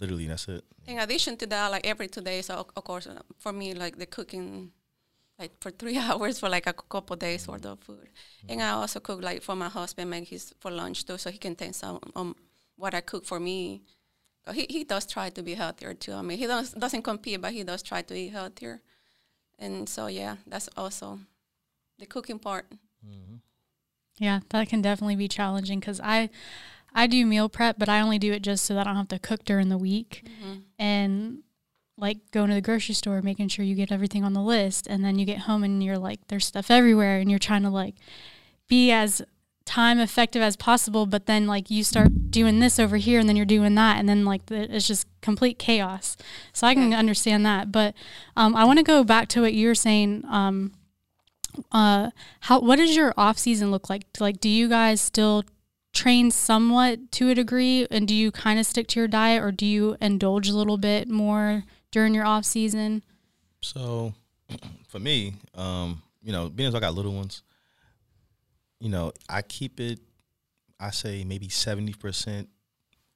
literally 0.00 0.26
that's 0.26 0.48
it. 0.48 0.64
In 0.86 0.98
addition 0.98 1.36
to 1.36 1.46
that, 1.46 1.70
like 1.70 1.86
every 1.86 2.08
two 2.08 2.22
days, 2.22 2.50
of 2.50 2.66
of 2.74 2.84
course, 2.84 3.06
uh, 3.06 3.20
for 3.38 3.52
me, 3.52 3.74
like 3.74 3.96
the 3.98 4.06
cooking, 4.06 4.72
like 5.38 5.52
for 5.60 5.70
three 5.70 5.98
hours 6.06 6.38
for 6.40 6.48
like 6.48 6.66
a 6.66 6.72
couple 6.72 7.16
days 7.16 7.46
worth 7.46 7.66
of 7.66 7.78
food, 7.80 8.08
and 8.48 8.60
I 8.62 8.70
also 8.70 8.98
cook 9.00 9.22
like 9.22 9.42
for 9.42 9.54
my 9.54 9.68
husband, 9.68 10.10
make 10.10 10.28
his 10.28 10.52
for 10.60 10.70
lunch 10.70 11.04
too, 11.04 11.18
so 11.18 11.30
he 11.30 11.38
can 11.38 11.54
take 11.54 11.74
some 11.74 12.00
um 12.16 12.34
what 12.76 12.94
I 12.94 13.02
cook 13.02 13.26
for 13.26 13.38
me. 13.38 13.82
He 14.54 14.66
he 14.68 14.84
does 14.84 15.06
try 15.06 15.28
to 15.30 15.42
be 15.42 15.54
healthier 15.54 15.94
too. 15.94 16.14
I 16.14 16.22
mean, 16.22 16.38
he 16.38 16.46
does 16.46 16.72
doesn't 16.72 17.02
compete, 17.02 17.40
but 17.40 17.52
he 17.52 17.62
does 17.62 17.82
try 17.82 18.02
to 18.02 18.14
eat 18.14 18.32
healthier, 18.32 18.80
and 19.58 19.86
so 19.88 20.06
yeah, 20.06 20.36
that's 20.46 20.68
also 20.76 21.20
the 21.98 22.06
cooking 22.06 22.38
part. 22.38 22.66
Yeah, 24.20 24.40
that 24.50 24.68
can 24.68 24.82
definitely 24.82 25.16
be 25.16 25.28
challenging 25.28 25.80
because 25.80 25.98
I, 25.98 26.28
I 26.94 27.06
do 27.06 27.24
meal 27.24 27.48
prep, 27.48 27.78
but 27.78 27.88
I 27.88 28.00
only 28.02 28.18
do 28.18 28.32
it 28.32 28.42
just 28.42 28.66
so 28.66 28.74
that 28.74 28.86
I 28.86 28.90
don't 28.90 28.96
have 28.96 29.08
to 29.08 29.18
cook 29.18 29.44
during 29.44 29.70
the 29.70 29.78
week. 29.78 30.28
And 30.78 31.38
like 31.96 32.18
going 32.30 32.48
to 32.50 32.54
the 32.54 32.60
grocery 32.60 32.94
store, 32.94 33.22
making 33.22 33.48
sure 33.48 33.64
you 33.64 33.74
get 33.74 33.90
everything 33.90 34.22
on 34.22 34.34
the 34.34 34.42
list, 34.42 34.86
and 34.86 35.02
then 35.02 35.18
you 35.18 35.24
get 35.24 35.38
home 35.40 35.64
and 35.64 35.82
you're 35.82 35.98
like, 35.98 36.20
there's 36.28 36.44
stuff 36.44 36.70
everywhere, 36.70 37.18
and 37.18 37.30
you're 37.30 37.38
trying 37.38 37.62
to 37.62 37.70
like 37.70 37.94
be 38.68 38.90
as 38.90 39.22
time 39.64 39.98
effective 39.98 40.42
as 40.42 40.56
possible, 40.56 41.06
but 41.06 41.26
then 41.26 41.46
like 41.46 41.70
you 41.70 41.82
start 41.84 42.30
doing 42.30 42.58
this 42.60 42.78
over 42.78 42.98
here, 42.98 43.20
and 43.20 43.28
then 43.28 43.36
you're 43.36 43.46
doing 43.46 43.74
that, 43.76 43.98
and 43.98 44.06
then 44.06 44.26
like 44.26 44.46
the, 44.46 44.74
it's 44.74 44.86
just 44.86 45.06
complete 45.22 45.58
chaos. 45.58 46.16
So 46.52 46.66
I 46.66 46.74
can 46.74 46.92
understand 46.92 47.46
that, 47.46 47.72
but 47.72 47.94
um, 48.36 48.54
I 48.54 48.64
want 48.64 48.78
to 48.78 48.82
go 48.84 49.02
back 49.02 49.28
to 49.28 49.40
what 49.40 49.54
you 49.54 49.68
were 49.68 49.74
saying. 49.74 50.24
Um, 50.28 50.72
uh 51.72 52.10
how 52.40 52.60
what 52.60 52.76
does 52.76 52.94
your 52.94 53.12
off 53.16 53.38
season 53.38 53.70
look 53.70 53.88
like 53.90 54.04
like 54.18 54.40
do 54.40 54.48
you 54.48 54.68
guys 54.68 55.00
still 55.00 55.44
train 55.92 56.30
somewhat 56.30 57.10
to 57.10 57.30
a 57.30 57.34
degree 57.34 57.86
and 57.90 58.06
do 58.06 58.14
you 58.14 58.30
kind 58.30 58.60
of 58.60 58.66
stick 58.66 58.86
to 58.86 59.00
your 59.00 59.08
diet 59.08 59.42
or 59.42 59.50
do 59.50 59.66
you 59.66 59.96
indulge 60.00 60.48
a 60.48 60.56
little 60.56 60.78
bit 60.78 61.08
more 61.08 61.64
during 61.90 62.14
your 62.14 62.24
off 62.24 62.44
season 62.44 63.02
So 63.60 64.14
for 64.88 64.98
me, 64.98 65.34
um, 65.54 66.02
you 66.22 66.32
know, 66.32 66.48
being 66.48 66.68
as 66.68 66.74
I 66.74 66.80
got 66.80 66.94
little 66.94 67.12
ones, 67.12 67.42
you 68.78 68.88
know, 68.88 69.12
I 69.28 69.42
keep 69.42 69.80
it 69.80 70.00
I 70.78 70.90
say 70.90 71.24
maybe 71.24 71.48
seventy 71.48 71.92
percent 71.92 72.48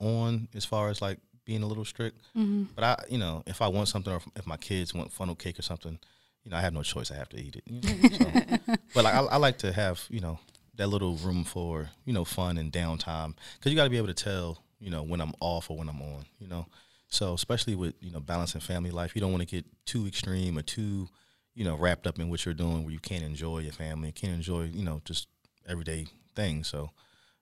on 0.01 0.49
as 0.55 0.64
far 0.64 0.90
as 0.90 1.01
like 1.01 1.18
being 1.47 1.62
a 1.62 1.66
little 1.66 1.85
strict. 1.85 2.20
mm-hmm. 2.37 2.64
But 2.75 2.85
I 2.85 3.05
you 3.09 3.18
know, 3.18 3.42
if 3.47 3.62
I 3.62 3.68
want 3.68 3.88
something 3.88 4.12
or 4.12 4.16
if, 4.16 4.27
if 4.37 4.47
my 4.47 4.57
kids 4.57 4.92
want 4.92 5.12
funnel 5.12 5.35
cake 5.35 5.59
or 5.59 5.62
something, 5.62 5.99
you 6.44 6.50
know, 6.50 6.57
I 6.57 6.61
have 6.61 6.74
no 6.74 6.83
choice. 6.83 7.11
I 7.11 7.16
have 7.16 7.28
to 7.30 7.38
eat 7.38 7.57
it. 7.57 7.62
You 7.66 7.80
know? 7.80 8.59
so, 8.59 8.76
but 8.94 9.04
like 9.04 9.14
I, 9.14 9.20
I 9.20 9.37
like 9.38 9.59
to 9.59 9.72
have, 9.72 10.04
you 10.11 10.20
know, 10.20 10.38
that 10.76 10.88
little 10.88 11.16
room 11.16 11.44
for, 11.44 11.90
you 12.04 12.12
know, 12.12 12.24
fun 12.24 12.59
and 12.59 12.72
downtime. 12.72 13.35
Cause 13.61 13.72
you 13.72 13.74
gotta 13.74 13.90
be 13.90 13.96
able 13.96 14.09
to 14.09 14.14
tell, 14.14 14.62
you 14.78 14.90
know, 14.90 15.02
when 15.02 15.20
I'm 15.20 15.33
off 15.40 15.70
or 15.70 15.78
when 15.78 15.88
I'm 15.88 16.02
on, 16.02 16.26
you 16.38 16.46
know. 16.46 16.66
So 17.09 17.33
especially 17.33 17.76
with 17.76 17.94
you 18.00 18.11
know 18.11 18.20
balancing 18.20 18.61
family 18.61 18.90
life, 18.90 19.14
you 19.14 19.20
don't 19.20 19.30
want 19.30 19.48
to 19.48 19.57
get 19.57 19.64
too 19.87 20.07
extreme 20.07 20.59
or 20.59 20.62
too, 20.62 21.09
you 21.54 21.64
know, 21.64 21.76
wrapped 21.76 22.07
up 22.07 22.18
in 22.18 22.28
what 22.28 22.44
you're 22.44 22.54
doing 22.54 22.83
where 22.83 22.92
you 22.92 22.98
can't 22.98 23.22
enjoy 23.22 23.61
your 23.61 23.72
family, 23.72 24.12
can't 24.12 24.35
enjoy 24.35 24.64
you 24.64 24.85
know 24.85 25.00
just 25.04 25.28
everyday 25.66 26.07
things. 26.35 26.68
So, 26.68 26.90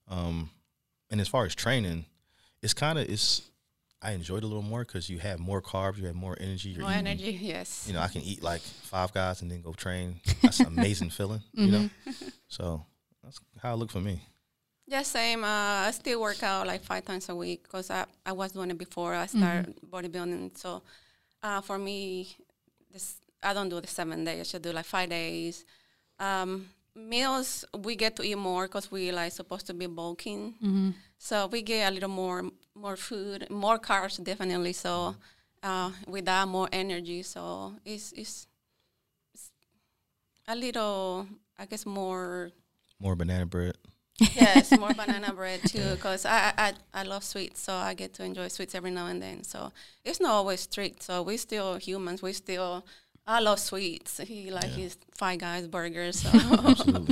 um, 0.09 0.51
and 1.11 1.21
as 1.21 1.29
far 1.29 1.47
as 1.47 1.55
training, 1.55 2.05
it's 2.61 2.75
kind 2.75 2.99
of 2.99 3.09
it's 3.09 3.51
I 4.03 4.13
enjoyed 4.13 4.39
it 4.39 4.45
a 4.45 4.49
little 4.49 4.63
more 4.63 4.85
because 4.85 5.09
you 5.09 5.19
have 5.21 5.39
more 5.39 5.63
carbs, 5.63 5.99
you 5.99 6.07
have 6.07 6.17
more 6.17 6.37
energy. 6.41 6.71
You're 6.71 6.83
More 6.83 6.91
eating, 6.93 7.07
energy, 7.07 7.39
yes. 7.41 7.85
You 7.87 7.95
know, 7.95 8.01
I 8.01 8.09
can 8.09 8.23
eat 8.23 8.43
like 8.43 8.61
five 8.61 9.13
guys 9.13 9.43
and 9.43 9.51
then 9.51 9.63
go 9.63 9.73
train. 9.73 10.21
That's 10.43 10.59
an 10.61 10.67
amazing 10.67 11.11
feeling. 11.19 11.43
You 11.53 11.71
know, 11.71 11.91
so 12.49 12.85
that's 13.23 13.39
how 13.63 13.75
it 13.75 13.77
looked 13.77 13.93
for 13.93 14.01
me. 14.01 14.21
Yeah, 14.89 15.03
same. 15.03 15.45
Uh, 15.45 15.87
I 15.87 15.91
still 15.93 16.21
work 16.21 16.43
out 16.43 16.67
like 16.67 16.83
five 16.83 17.05
times 17.05 17.29
a 17.29 17.35
week 17.35 17.63
because 17.63 17.91
I, 17.91 18.05
I 18.27 18.33
was 18.33 18.53
doing 18.53 18.71
it 18.71 18.79
before 18.79 19.15
I 19.15 19.27
started 19.27 19.75
bodybuilding. 19.89 20.59
So 20.59 20.83
uh, 21.43 21.61
for 21.61 21.79
me, 21.79 22.35
this 22.91 23.17
I 23.43 23.55
don't 23.55 23.69
do 23.69 23.81
the 23.81 23.87
seven 23.87 24.25
days. 24.25 24.41
I 24.41 24.43
should 24.43 24.63
do 24.63 24.73
like 24.73 24.85
five 24.85 25.09
days. 25.11 25.65
Um, 26.19 26.69
meals 26.95 27.65
we 27.79 27.97
get 27.97 28.17
to 28.17 28.23
eat 28.23 28.37
more 28.37 28.67
because 28.67 28.91
we 28.91 29.13
like 29.13 29.33
supposed 29.33 29.67
to 29.69 29.75
be 29.75 29.87
bulking. 29.87 30.55
Mm-hmm. 30.63 30.91
So 31.19 31.47
we 31.47 31.63
get 31.63 31.89
a 31.89 31.95
little 31.95 32.09
more 32.09 32.51
more 32.75 32.97
food, 32.97 33.49
more 33.51 33.79
carbs 33.79 34.23
definitely. 34.23 34.73
So 34.73 35.17
uh, 35.63 35.93
with 36.07 36.25
that, 36.27 36.49
more 36.49 36.69
energy. 36.73 37.23
So 37.23 37.75
it's 37.85 38.13
it's, 38.13 38.47
it's 39.35 39.51
a 40.49 40.57
little, 40.57 41.27
I 41.59 41.67
guess, 41.67 41.87
more 41.87 42.51
More 43.01 43.17
banana 43.17 43.47
bread. 43.47 43.77
yes, 44.35 44.73
more 44.77 44.95
banana 44.95 45.33
bread 45.33 45.65
too, 45.65 45.93
because 45.95 46.25
I, 46.27 46.53
I 46.57 46.73
I 46.95 47.03
love 47.05 47.25
sweets, 47.25 47.61
so 47.61 47.75
I 47.75 47.95
get 47.95 48.15
to 48.15 48.25
enjoy 48.25 48.49
sweets 48.49 48.75
every 48.75 48.91
now 48.91 49.07
and 49.07 49.23
then. 49.23 49.43
So 49.45 49.73
it's 50.05 50.21
not 50.21 50.31
always 50.33 50.61
strict. 50.61 51.03
So 51.03 51.23
we 51.23 51.37
still 51.37 51.77
humans. 51.77 52.23
We 52.23 52.33
still 52.33 52.85
I 53.27 53.39
love 53.39 53.61
sweets. 53.61 54.19
He 54.19 54.51
like 54.51 54.71
his 54.71 54.97
Five 55.17 55.39
Guys 55.39 55.69
burgers. 55.69 56.21
So 56.21 56.31
Yeah. 56.39 56.75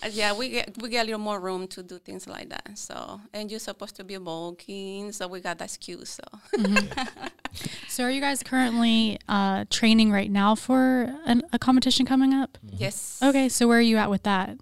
Uh, 0.00 0.08
yeah, 0.12 0.32
we 0.32 0.48
get 0.48 0.80
we 0.80 0.88
get 0.88 1.02
a 1.02 1.06
little 1.06 1.18
more 1.18 1.40
room 1.40 1.66
to 1.66 1.82
do 1.82 1.98
things 1.98 2.28
like 2.28 2.50
that. 2.50 2.78
So 2.78 3.20
and 3.34 3.50
you're 3.50 3.58
supposed 3.58 3.96
to 3.96 4.04
be 4.04 4.16
bulking, 4.16 5.10
so 5.10 5.26
we 5.26 5.40
got 5.40 5.58
that 5.58 5.64
excuse. 5.64 6.10
So 6.10 6.22
mm-hmm. 6.56 7.26
so 7.88 8.04
are 8.04 8.10
you 8.10 8.20
guys 8.20 8.44
currently 8.44 9.18
uh 9.28 9.64
training 9.70 10.12
right 10.12 10.30
now 10.30 10.54
for 10.54 11.12
an, 11.26 11.42
a 11.52 11.58
competition 11.58 12.06
coming 12.06 12.32
up 12.32 12.58
mm-hmm. 12.64 12.76
yes. 12.78 13.18
okay 13.22 13.48
so 13.48 13.66
where 13.66 13.78
are 13.78 13.82
you 13.82 13.96
at 13.96 14.10
with 14.10 14.22
that 14.22 14.56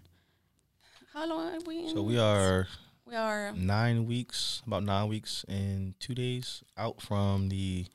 How 1.12 1.26
long 1.28 1.54
are 1.54 1.60
we? 1.66 1.88
So 1.92 2.02
we 2.02 2.18
are 2.18 2.68
we 3.04 3.14
are 3.14 3.52
nine 3.52 4.06
weeks, 4.06 4.62
about 4.66 4.84
nine 4.84 5.08
weeks 5.08 5.44
and 5.48 5.98
two 6.00 6.14
days 6.14 6.62
out 6.76 7.00
from 7.02 7.50
the 7.50 7.86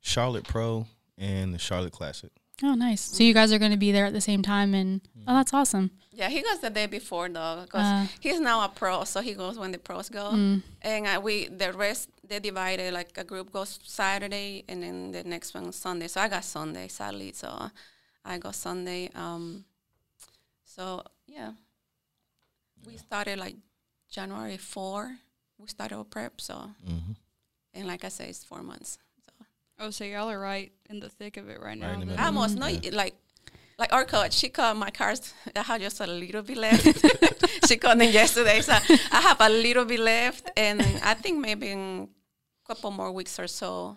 Charlotte 0.00 0.44
Pro 0.44 0.86
and 1.20 1.54
the 1.54 1.58
Charlotte 1.58 1.92
Classic. 1.92 2.30
oh 2.64 2.74
nice 2.74 3.00
so 3.16 3.22
you 3.22 3.32
guys 3.34 3.52
are 3.52 3.58
going 3.64 3.70
to 3.78 3.82
be 3.86 3.92
there 3.92 4.06
at 4.06 4.12
the 4.12 4.20
same 4.30 4.42
time 4.42 4.74
and 4.74 5.00
oh 5.28 5.34
that's 5.38 5.54
awesome 5.54 5.90
Yeah, 6.20 6.28
he 6.36 6.42
goes 6.42 6.60
the 6.60 6.68
day 6.80 6.86
before 6.86 7.28
though, 7.30 7.62
because 7.64 7.86
Uh. 7.86 8.06
he's 8.24 8.40
now 8.40 8.58
a 8.64 8.68
pro, 8.68 9.04
so 9.04 9.18
he 9.28 9.32
goes 9.42 9.56
when 9.62 9.72
the 9.72 9.78
pros 9.78 10.08
go. 10.10 10.26
Mm. 10.34 10.60
And 10.82 11.06
uh, 11.06 11.18
we 11.26 11.34
the 11.62 11.70
rest 11.72 12.08
they 12.28 12.40
divided 12.40 12.92
like 12.98 13.10
a 13.16 13.24
group 13.24 13.46
goes 13.56 13.78
Saturday, 14.00 14.64
and 14.68 14.78
then 14.82 14.96
the 15.16 15.22
next 15.34 15.54
one 15.54 15.72
Sunday. 15.72 16.08
So 16.08 16.20
I 16.20 16.28
got 16.28 16.44
Sunday, 16.44 16.88
sadly. 16.88 17.30
So 17.32 17.48
I 18.30 18.38
go 18.44 18.50
Sunday. 18.52 19.08
Um, 19.14 19.64
so 20.74 20.84
yeah, 21.26 21.52
we 22.86 22.96
started 22.98 23.38
like 23.38 23.56
January 24.10 24.58
four. 24.58 25.16
We 25.58 25.68
started 25.68 25.96
our 25.96 26.04
prep. 26.04 26.40
So 26.40 26.54
hmm 26.84 27.14
and 27.72 27.86
like 27.86 28.04
I 28.04 28.10
say, 28.10 28.26
it's 28.28 28.44
four 28.44 28.62
months. 28.62 28.98
So 29.80 29.86
Oh, 29.86 29.90
so 29.90 30.04
y'all 30.04 30.28
are 30.30 30.38
right 30.38 30.70
in 30.90 31.00
the 31.00 31.08
thick 31.08 31.36
of 31.38 31.48
it 31.48 31.60
right, 31.60 31.78
now. 31.78 31.92
in 32.00 32.08
the 32.08 32.22
Almost 32.22 32.56
no, 32.58 32.66
Yeah. 32.66 32.90
like 32.92 33.14
like 33.78 33.92
our 33.94 34.04
coach. 34.04 34.34
She 34.34 34.50
called 34.50 34.76
my 34.76 34.90
cars. 34.90 35.32
I 35.56 35.62
have 35.62 35.80
just 35.80 36.00
a 36.00 36.06
little 36.06 36.42
bit 36.42 36.58
left. 36.58 36.84
she 37.66 37.78
called 37.78 37.98
them 37.98 38.10
yesterday, 38.12 38.60
so 38.60 38.74
I 39.10 39.20
have 39.22 39.40
a 39.40 39.48
little 39.48 39.86
bit 39.86 40.00
left, 40.00 40.50
and 40.54 40.82
I 41.02 41.14
think 41.14 41.38
maybe 41.38 41.68
in 41.70 42.08
a 42.64 42.68
couple 42.68 42.90
more 42.90 43.10
weeks 43.10 43.38
or 43.38 43.46
so, 43.46 43.96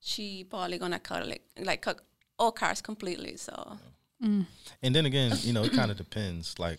she 0.00 0.44
probably 0.44 0.78
gonna 0.78 0.98
cut 0.98 1.26
like 1.28 1.42
like 1.58 1.82
cut 1.82 2.00
all 2.38 2.52
cars 2.52 2.80
completely. 2.80 3.36
So 3.36 3.78
Mm. 4.22 4.46
And 4.82 4.94
then 4.94 5.04
again, 5.06 5.32
you 5.42 5.52
know, 5.52 5.64
it 5.64 5.72
kind 5.72 5.90
of 5.90 5.98
depends, 5.98 6.58
like 6.58 6.78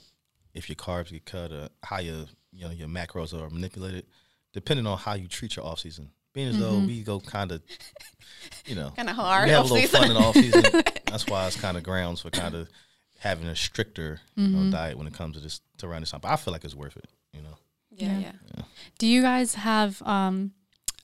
if 0.55 0.67
your 0.69 0.77
carbs 0.77 1.11
get 1.11 1.25
cut 1.25 1.51
or 1.51 1.69
how 1.83 1.99
your 1.99 2.25
you 2.51 2.65
know 2.65 2.71
your 2.71 2.87
macros 2.87 3.33
are 3.39 3.49
manipulated, 3.51 4.05
depending 4.53 4.87
on 4.87 4.97
how 4.97 5.13
you 5.13 5.27
treat 5.27 5.55
your 5.57 5.65
off 5.65 5.79
season. 5.81 6.09
Being 6.35 6.49
as 6.49 6.59
though 6.59 6.77
we 6.79 7.01
go 7.01 7.19
kind 7.19 7.51
of, 7.51 7.63
you 8.67 8.75
know, 8.75 8.91
kind 8.95 9.09
of 9.09 9.15
hard. 9.15 9.45
we 9.45 9.51
have 9.51 9.71
a 9.71 9.73
little 9.73 9.77
off-season. 9.77 10.01
fun 10.01 10.11
in 10.11 10.17
off 10.17 10.35
season. 10.35 10.63
That's 11.07 11.25
why 11.27 11.47
it's 11.47 11.59
kind 11.59 11.77
of 11.77 11.83
grounds 11.83 12.21
for 12.21 12.29
kind 12.29 12.53
of 12.53 12.67
having 13.19 13.47
a 13.47 13.55
stricter 13.55 14.19
you 14.35 14.49
know, 14.49 14.69
diet 14.71 14.97
when 14.97 15.07
it 15.07 15.13
comes 15.13 15.35
to 15.37 15.41
this 15.41 15.61
to 15.77 15.87
run 15.87 16.01
this 16.01 16.11
time. 16.11 16.19
But 16.21 16.31
I 16.31 16.35
feel 16.35 16.51
like 16.51 16.63
it's 16.65 16.75
worth 16.75 16.97
it. 16.97 17.07
You 17.33 17.41
know, 17.41 17.57
yeah, 17.91 18.19
Yeah. 18.19 18.31
yeah. 18.55 18.63
Do 18.99 19.07
you 19.07 19.21
guys 19.21 19.55
have 19.55 20.01
um, 20.03 20.51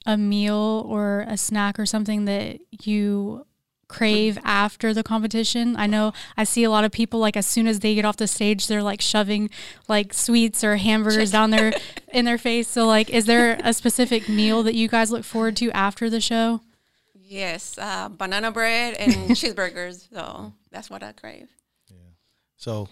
a 0.06 0.18
meal 0.18 0.86
or 0.88 1.22
a 1.28 1.38
snack 1.38 1.80
or 1.80 1.86
something 1.86 2.26
that 2.26 2.60
you 2.84 3.46
crave 3.92 4.40
after 4.44 4.94
the 4.94 5.04
competition? 5.04 5.76
I 5.76 5.88
know 5.88 6.14
I 6.38 6.44
see 6.44 6.64
a 6.64 6.70
lot 6.70 6.84
of 6.84 6.92
people 6.92 7.20
like 7.20 7.38
as 7.38 7.46
soon 7.46 7.68
as 7.68 7.80
they 7.80 7.94
get 7.96 8.06
off 8.06 8.18
the 8.18 8.28
stage, 8.28 8.68
they're 8.68 8.84
like 8.84 9.02
shoving 9.02 9.50
like 9.88 10.14
sweets 10.14 10.64
or 10.64 10.78
hamburgers 10.78 11.32
down 11.32 11.52
their 11.52 11.74
in 12.14 12.26
their 12.26 12.38
face. 12.38 12.68
So 12.68 12.88
like, 12.88 13.10
is 13.10 13.26
there 13.26 13.60
a 13.64 13.74
specific 13.74 14.28
meal 14.30 14.64
that 14.64 14.76
you 14.76 14.88
guys 14.88 15.12
look 15.12 15.24
forward 15.24 15.56
to 15.58 15.72
after 15.72 16.10
the 16.10 16.22
show? 16.22 16.62
Yes, 17.14 17.78
uh, 17.78 18.10
banana 18.10 18.52
bread 18.52 18.96
and 18.96 19.14
cheeseburgers. 19.32 20.10
So 20.14 20.54
that's 20.72 20.90
what 20.90 21.04
I 21.04 21.12
crave. 21.12 21.50
Yeah. 21.90 22.12
So 22.58 22.90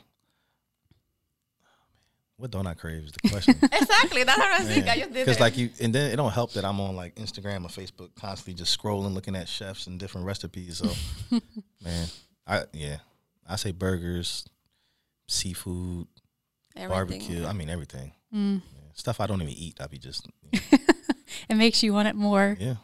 what 2.40 2.52
don't 2.52 2.66
I 2.66 2.74
crave 2.74 3.04
is 3.04 3.12
the 3.12 3.30
question. 3.30 3.56
Exactly. 3.72 4.24
That's 4.24 4.38
what 4.40 4.52
I 4.52 4.60
was 4.60 4.68
thinking. 4.68 4.90
I 4.90 4.96
just 4.96 5.12
did 5.14 5.26
Because 5.26 5.40
like 5.40 5.58
you, 5.58 5.70
and 5.82 5.94
then 5.94 6.12
it 6.12 6.16
don't 6.16 6.32
help 6.32 6.54
that 6.54 6.64
I'm 6.66 6.80
on 6.80 6.96
like 6.96 7.16
Instagram 7.16 7.66
or 7.66 7.68
Facebook, 7.68 8.10
constantly 8.16 8.54
just 8.54 8.80
scrolling, 8.80 9.14
looking 9.14 9.36
at 9.36 9.48
chefs 9.50 9.88
and 9.88 10.00
different 10.00 10.26
recipes. 10.26 10.78
So, 10.78 10.90
man, 11.84 12.08
I 12.48 12.64
yeah, 12.74 12.98
I 13.48 13.58
say 13.58 13.72
burgers, 13.72 14.46
seafood, 15.28 16.08
Everything. 16.76 16.90
barbecue. 16.90 17.46
I 17.46 17.54
mean 17.54 17.70
everything. 17.70 18.14
Mm. 18.34 18.62
Yeah. 18.74 18.80
Stuff 18.94 19.20
I 19.20 19.28
don't 19.28 19.42
even 19.42 19.54
eat. 19.54 19.78
I 19.82 19.88
be 19.88 19.98
just 19.98 20.28
It 21.50 21.56
makes 21.56 21.84
you 21.84 21.94
want 21.94 22.08
it 22.08 22.16
more. 22.16 22.56
yeah. 22.60 22.76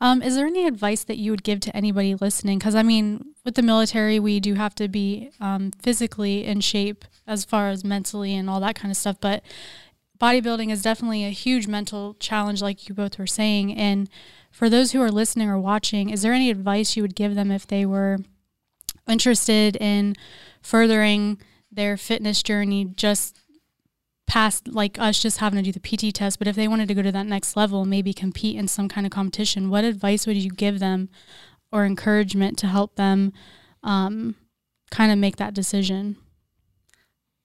Um, 0.00 0.22
is 0.22 0.36
there 0.36 0.46
any 0.46 0.66
advice 0.66 1.04
that 1.04 1.16
you 1.16 1.30
would 1.30 1.42
give 1.42 1.60
to 1.60 1.76
anybody 1.76 2.14
listening? 2.14 2.58
Because 2.58 2.74
I 2.74 2.82
mean, 2.82 3.34
with 3.44 3.54
the 3.54 3.62
military, 3.62 4.20
we 4.20 4.40
do 4.40 4.54
have 4.54 4.74
to 4.76 4.88
be 4.88 5.30
um, 5.40 5.70
physically 5.80 6.44
in 6.44 6.60
shape 6.60 7.04
as 7.26 7.44
far 7.44 7.70
as 7.70 7.84
mentally 7.84 8.34
and 8.34 8.50
all 8.50 8.60
that 8.60 8.74
kind 8.74 8.90
of 8.90 8.96
stuff. 8.96 9.16
But 9.20 9.42
bodybuilding 10.18 10.70
is 10.70 10.82
definitely 10.82 11.24
a 11.24 11.30
huge 11.30 11.66
mental 11.66 12.14
challenge, 12.14 12.60
like 12.60 12.88
you 12.88 12.94
both 12.94 13.18
were 13.18 13.26
saying. 13.26 13.74
And 13.74 14.08
for 14.50 14.68
those 14.68 14.92
who 14.92 15.00
are 15.00 15.10
listening 15.10 15.48
or 15.48 15.58
watching, 15.58 16.10
is 16.10 16.22
there 16.22 16.32
any 16.32 16.50
advice 16.50 16.96
you 16.96 17.02
would 17.02 17.16
give 17.16 17.34
them 17.34 17.50
if 17.50 17.66
they 17.66 17.86
were 17.86 18.18
interested 19.08 19.76
in 19.76 20.14
furthering 20.60 21.40
their 21.70 21.96
fitness 21.96 22.42
journey 22.42 22.84
just 22.84 23.38
past 24.26 24.68
like 24.68 24.98
us 24.98 25.20
just 25.20 25.38
having 25.38 25.62
to 25.62 25.70
do 25.70 25.78
the 25.78 25.80
PT 25.80 26.14
test, 26.14 26.38
but 26.38 26.48
if 26.48 26.56
they 26.56 26.68
wanted 26.68 26.88
to 26.88 26.94
go 26.94 27.02
to 27.02 27.12
that 27.12 27.26
next 27.26 27.56
level, 27.56 27.84
maybe 27.84 28.12
compete 28.12 28.56
in 28.56 28.68
some 28.68 28.88
kind 28.88 29.06
of 29.06 29.12
competition, 29.12 29.70
what 29.70 29.84
advice 29.84 30.26
would 30.26 30.36
you 30.36 30.50
give 30.50 30.78
them 30.78 31.08
or 31.72 31.84
encouragement 31.84 32.58
to 32.58 32.66
help 32.66 32.96
them 32.96 33.32
um, 33.82 34.34
kind 34.90 35.12
of 35.12 35.18
make 35.18 35.36
that 35.36 35.54
decision? 35.54 36.16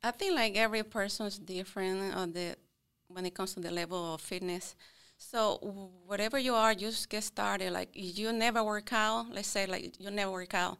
I 0.03 0.11
think 0.11 0.35
like 0.35 0.57
every 0.57 0.83
person 0.83 1.27
is 1.27 1.37
different 1.37 2.15
on 2.15 2.33
the 2.33 2.55
when 3.07 3.25
it 3.25 3.35
comes 3.35 3.53
to 3.53 3.59
the 3.59 3.71
level 3.71 4.15
of 4.15 4.21
fitness. 4.21 4.75
So 5.17 5.91
whatever 6.07 6.39
you 6.39 6.55
are, 6.55 6.73
just 6.73 7.09
get 7.09 7.23
started. 7.23 7.71
Like 7.71 7.89
you 7.93 8.33
never 8.33 8.63
work 8.63 8.91
out, 8.91 9.27
let's 9.31 9.47
say 9.47 9.67
like 9.67 9.99
you 9.99 10.09
never 10.09 10.31
work 10.31 10.55
out. 10.55 10.77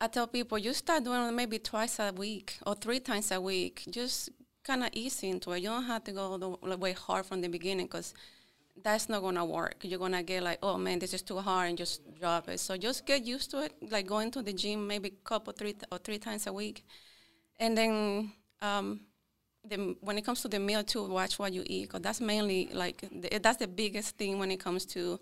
I 0.00 0.06
tell 0.08 0.26
people 0.26 0.58
you 0.58 0.72
start 0.74 1.04
doing 1.04 1.34
maybe 1.34 1.58
twice 1.58 1.98
a 1.98 2.12
week 2.12 2.58
or 2.64 2.74
three 2.74 3.00
times 3.00 3.32
a 3.32 3.40
week. 3.40 3.82
Just 3.90 4.30
kind 4.66 4.82
of 4.82 4.90
ease 4.92 5.22
into 5.22 5.52
it. 5.52 5.62
You 5.62 5.68
don't 5.68 5.84
have 5.84 6.04
to 6.04 6.12
go 6.12 6.58
the 6.62 6.76
way 6.76 6.92
hard 6.92 7.24
from 7.26 7.40
the 7.40 7.48
beginning 7.48 7.86
because 7.86 8.14
that's 8.82 9.08
not 9.08 9.22
gonna 9.22 9.44
work. 9.44 9.76
You're 9.82 9.98
gonna 9.98 10.22
get 10.22 10.42
like, 10.42 10.58
oh 10.62 10.76
man, 10.76 10.98
this 10.98 11.14
is 11.14 11.22
too 11.22 11.38
hard, 11.38 11.68
and 11.68 11.78
just 11.78 12.00
drop 12.18 12.48
it. 12.48 12.60
So 12.60 12.76
just 12.76 13.06
get 13.06 13.24
used 13.24 13.50
to 13.52 13.64
it. 13.64 13.72
Like 13.90 14.06
going 14.06 14.30
to 14.32 14.42
the 14.42 14.52
gym 14.52 14.86
maybe 14.86 15.08
a 15.08 15.28
couple 15.28 15.52
three 15.52 15.72
t- 15.72 15.86
or 15.90 15.98
three 15.98 16.18
times 16.18 16.46
a 16.46 16.52
week, 16.52 16.84
and 17.58 17.76
then 17.78 18.32
um, 18.60 19.00
the, 19.64 19.96
when 20.00 20.18
it 20.18 20.24
comes 20.24 20.42
to 20.42 20.48
the 20.48 20.58
meal 20.58 20.82
too, 20.82 21.04
watch 21.08 21.38
what 21.38 21.52
you 21.52 21.62
eat. 21.66 21.90
Cause 21.90 22.02
that's 22.02 22.20
mainly 22.20 22.68
like 22.72 23.00
the, 23.00 23.38
that's 23.38 23.58
the 23.58 23.68
biggest 23.68 24.16
thing 24.18 24.38
when 24.38 24.50
it 24.50 24.60
comes 24.60 24.84
to 24.86 25.18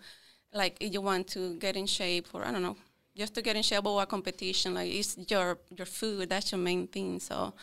like 0.53 0.77
if 0.81 0.93
you 0.93 1.01
want 1.01 1.27
to 1.29 1.55
get 1.57 1.77
in 1.77 1.87
shape 1.87 2.29
or 2.33 2.45
I 2.45 2.53
don't 2.53 2.63
know, 2.63 2.77
just 3.17 3.35
to 3.35 3.43
get 3.43 3.57
in 3.57 3.63
shape 3.63 3.87
or 3.87 4.03
a 4.03 4.07
competition. 4.07 4.75
Like 4.75 4.93
it's 4.93 5.17
your 5.29 5.59
your 5.77 5.87
food. 5.87 6.31
That's 6.31 6.51
your 6.51 6.61
main 6.61 6.87
thing. 6.89 7.21
So 7.21 7.55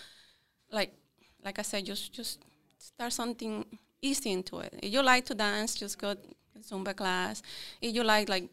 like 0.72 0.94
like 1.44 1.60
I 1.60 1.64
said, 1.64 1.86
just 1.86 2.14
just 2.14 2.40
start 2.78 3.14
something 3.14 3.66
easy 4.02 4.32
into 4.32 4.60
it. 4.60 4.74
If 4.82 4.92
you 4.92 5.02
like 5.04 5.26
to 5.26 5.36
dance, 5.36 5.76
just 5.76 5.98
go 5.98 6.14
to 6.14 6.20
Zumba 6.60 6.96
class. 6.96 7.42
If 7.82 7.94
you 7.96 8.04
like 8.04 8.30
like 8.30 8.50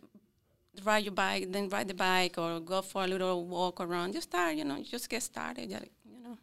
ride 0.85 1.05
your 1.05 1.13
bike, 1.13 1.51
then 1.53 1.69
ride 1.69 1.89
the 1.89 1.95
bike 1.95 2.39
or 2.39 2.61
go 2.61 2.83
for 2.83 3.05
a 3.05 3.07
little 3.07 3.45
walk 3.45 3.81
around. 3.81 4.13
Just 4.13 4.29
start, 4.29 4.55
you 4.57 4.65
know, 4.65 4.83
just 4.83 5.09
get 5.09 5.23
started. 5.23 5.71
You 5.71 5.79
know, 6.23 6.39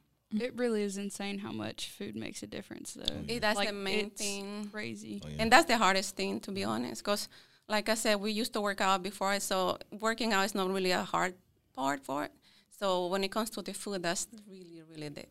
It 0.46 0.54
really 0.56 0.84
is 0.84 0.98
insane 0.98 1.40
how 1.40 1.52
much 1.52 1.90
food 1.90 2.16
makes 2.16 2.44
a 2.44 2.48
difference, 2.48 2.94
though. 2.94 3.24
Eh, 3.30 3.40
that's 3.40 3.58
Like, 3.58 3.70
the 3.70 3.74
main 3.74 4.08
it's 4.08 4.22
thing. 4.22 4.70
Crazy. 4.72 5.22
Oh, 5.24 5.30
yeah. 5.30 5.36
And 5.40 5.52
that's 5.52 5.66
the 5.66 5.78
hardest 5.78 6.16
thing, 6.16 6.40
to 6.42 6.52
be 6.52 6.64
honest, 6.64 7.04
because 7.04 7.30
like 7.68 7.90
I 7.90 7.96
said, 7.96 8.16
we 8.20 8.32
used 8.32 8.54
to 8.54 8.62
work 8.62 8.82
out 8.82 9.02
before, 9.02 9.40
so 9.40 9.78
working 9.92 10.34
out 10.34 10.46
is 10.46 10.54
not 10.54 10.70
really 10.70 10.92
a 10.92 11.04
hard 11.04 11.34
part 11.76 12.04
for 12.04 12.26
it. 12.26 12.32
So 12.78 13.08
when 13.08 13.24
it 13.24 13.32
comes 13.32 13.50
to 13.52 13.62
the 13.62 13.74
food, 13.74 14.04
that's 14.04 14.28
really, 14.50 14.84
really 14.92 15.10
the, 15.10 15.26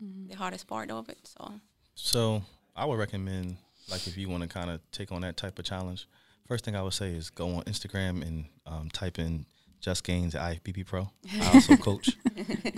the 0.00 0.34
hardest 0.36 0.66
part 0.66 0.90
of 0.90 1.08
it. 1.08 1.18
So 1.24 1.52
So 1.94 2.42
I 2.74 2.84
would 2.84 2.98
recommend, 2.98 3.56
like, 3.90 4.06
if 4.06 4.16
you 4.16 4.28
want 4.28 4.42
to 4.42 4.48
kind 4.48 4.70
of 4.70 4.80
take 4.92 5.12
on 5.12 5.20
that 5.22 5.36
type 5.36 5.58
of 5.58 5.64
challenge, 5.64 6.06
first 6.46 6.64
thing 6.64 6.74
I 6.76 6.82
would 6.82 6.94
say 6.94 7.12
is 7.12 7.30
go 7.30 7.56
on 7.56 7.62
Instagram 7.64 8.22
and 8.26 8.44
um, 8.66 8.88
type 8.90 9.18
in 9.18 9.44
Just 9.80 10.04
Gains 10.04 10.34
IFBB 10.34 10.86
Pro. 10.86 11.10
I 11.40 11.52
also 11.54 11.76
coach, 11.88 12.16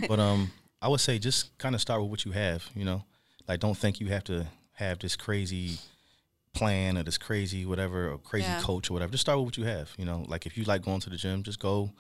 but 0.09 0.19
um, 0.19 0.51
I 0.81 0.89
would 0.89 1.01
say 1.01 1.19
just 1.19 1.57
kind 1.59 1.75
of 1.75 1.81
start 1.81 2.01
with 2.03 2.11
what 2.11 2.25
you 2.25 2.33
have. 2.33 2.65
You 2.75 2.85
know, 2.85 3.05
like 3.49 3.61
don't 3.61 3.77
think 3.77 4.01
you 4.01 4.09
have 4.09 4.25
to 4.25 4.47
have 4.75 4.99
this 4.99 5.17
crazy 5.17 5.79
plan 6.55 6.99
or 6.99 7.03
this 7.03 7.19
crazy 7.19 7.65
whatever 7.65 8.11
or 8.11 8.19
crazy 8.19 8.47
Yeah. 8.47 8.61
coach 8.61 8.91
or 8.91 8.95
whatever. 8.95 9.13
Just 9.13 9.23
start 9.23 9.39
with 9.39 9.47
what 9.47 9.57
you 9.57 9.65
have. 9.65 9.91
You 9.97 10.05
know, 10.05 10.25
like 10.29 10.45
if 10.47 10.57
you 10.59 10.65
like 10.65 10.83
going 10.83 11.01
to 11.01 11.11
the 11.11 11.17
gym, 11.17 11.43
just 11.43 11.59
go. 11.61 11.91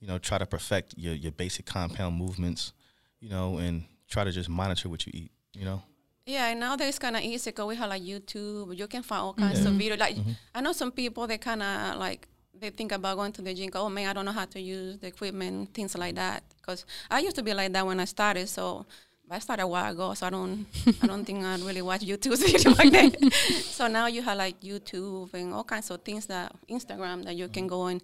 You 0.00 0.08
know, 0.08 0.18
try 0.18 0.36
to 0.38 0.44
perfect 0.46 0.94
your 0.98 1.14
your 1.14 1.32
basic 1.32 1.64
compound 1.64 2.16
movements. 2.16 2.72
You 3.20 3.30
know, 3.30 3.56
and 3.58 3.84
try 4.08 4.24
to 4.24 4.32
just 4.32 4.48
monitor 4.48 4.88
what 4.88 5.06
you 5.06 5.12
eat. 5.14 5.32
You 5.54 5.64
know. 5.64 5.82
Yeah, 6.26 6.48
and 6.48 6.60
nowadays 6.60 6.88
it's 6.88 6.98
kind 6.98 7.16
of 7.16 7.22
easy 7.22 7.50
because 7.50 7.66
we 7.66 7.76
have 7.76 7.90
like 7.90 8.02
YouTube. 8.02 8.76
You 8.76 8.86
can 8.86 9.02
find 9.02 9.20
all 9.20 9.32
mm-hmm. 9.32 9.42
kinds 9.42 9.60
of 9.60 9.72
mm-hmm. 9.72 9.80
videos. 9.80 9.98
Like 9.98 10.16
mm-hmm. 10.16 10.32
I 10.54 10.60
know 10.62 10.72
some 10.72 10.90
people 10.90 11.26
they 11.26 11.38
kind 11.38 11.62
of 11.62 11.98
like 11.98 12.28
they 12.58 12.70
think 12.70 12.92
about 12.92 13.16
going 13.16 13.32
to 13.32 13.42
the 13.42 13.52
gym. 13.52 13.70
Oh 13.74 13.88
man, 13.88 14.08
I 14.08 14.12
don't 14.12 14.24
know 14.24 14.32
how 14.32 14.46
to 14.46 14.60
use 14.60 14.98
the 14.98 15.08
equipment, 15.08 15.74
things 15.74 15.96
like 15.96 16.14
that. 16.14 16.42
Because 16.56 16.86
I 17.10 17.20
used 17.20 17.36
to 17.36 17.42
be 17.42 17.52
like 17.52 17.72
that 17.72 17.86
when 17.86 18.00
I 18.00 18.06
started. 18.06 18.48
So 18.48 18.86
I 19.30 19.38
started 19.38 19.64
a 19.64 19.66
while 19.66 19.92
ago, 19.92 20.14
so 20.14 20.26
I 20.26 20.30
don't 20.30 20.66
I 21.02 21.06
don't 21.06 21.24
think 21.24 21.44
I 21.44 21.56
really 21.56 21.82
watch 21.82 22.02
YouTube 22.02 22.36
videos 22.42 22.78
like 22.78 22.92
that. 22.92 23.32
so 23.64 23.88
now 23.88 24.06
you 24.06 24.22
have 24.22 24.38
like 24.38 24.60
YouTube 24.60 25.32
and 25.34 25.52
all 25.52 25.64
kinds 25.64 25.90
of 25.90 26.02
things 26.02 26.26
that 26.26 26.54
Instagram 26.70 27.24
that 27.24 27.36
you 27.36 27.48
can 27.48 27.66
go 27.66 27.86
and 27.86 28.02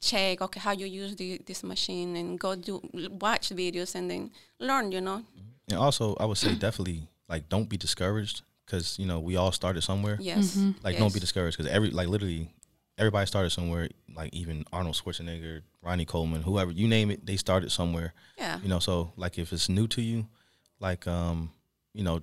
check 0.00 0.40
okay 0.40 0.60
how 0.60 0.72
you 0.72 0.86
use 0.86 1.14
the, 1.16 1.40
this 1.46 1.62
machine 1.62 2.16
and 2.16 2.40
go 2.40 2.54
do 2.54 2.80
watch 3.20 3.50
videos 3.50 3.94
and 3.94 4.10
then 4.10 4.30
learn. 4.58 4.92
You 4.92 5.00
know. 5.00 5.22
And 5.68 5.78
also, 5.78 6.16
I 6.18 6.24
would 6.24 6.38
say 6.38 6.54
definitely 6.54 7.08
like 7.28 7.48
don't 7.48 7.68
be 7.68 7.76
discouraged 7.76 8.42
because 8.66 8.98
you 8.98 9.06
know 9.06 9.20
we 9.20 9.36
all 9.36 9.52
started 9.52 9.82
somewhere. 9.82 10.16
Yes. 10.20 10.58
Like 10.82 10.98
don't 10.98 11.14
be 11.14 11.20
discouraged 11.20 11.56
because 11.56 11.70
every 11.70 11.90
like 11.90 12.08
literally 12.08 12.50
everybody 12.98 13.26
started 13.26 13.50
somewhere. 13.50 13.88
Like 14.14 14.34
even 14.34 14.64
Arnold 14.72 14.96
Schwarzenegger, 14.96 15.62
Ronnie 15.82 16.04
Coleman, 16.04 16.42
whoever 16.42 16.70
you 16.70 16.88
name 16.88 17.10
it, 17.10 17.24
they 17.24 17.36
started 17.36 17.70
somewhere. 17.70 18.12
Yeah. 18.38 18.58
You 18.62 18.68
know, 18.68 18.78
so 18.78 19.12
like 19.16 19.38
if 19.38 19.52
it's 19.52 19.68
new 19.68 19.86
to 19.88 20.02
you, 20.02 20.26
like 20.80 21.06
um, 21.06 21.50
you 21.94 22.02
know, 22.02 22.20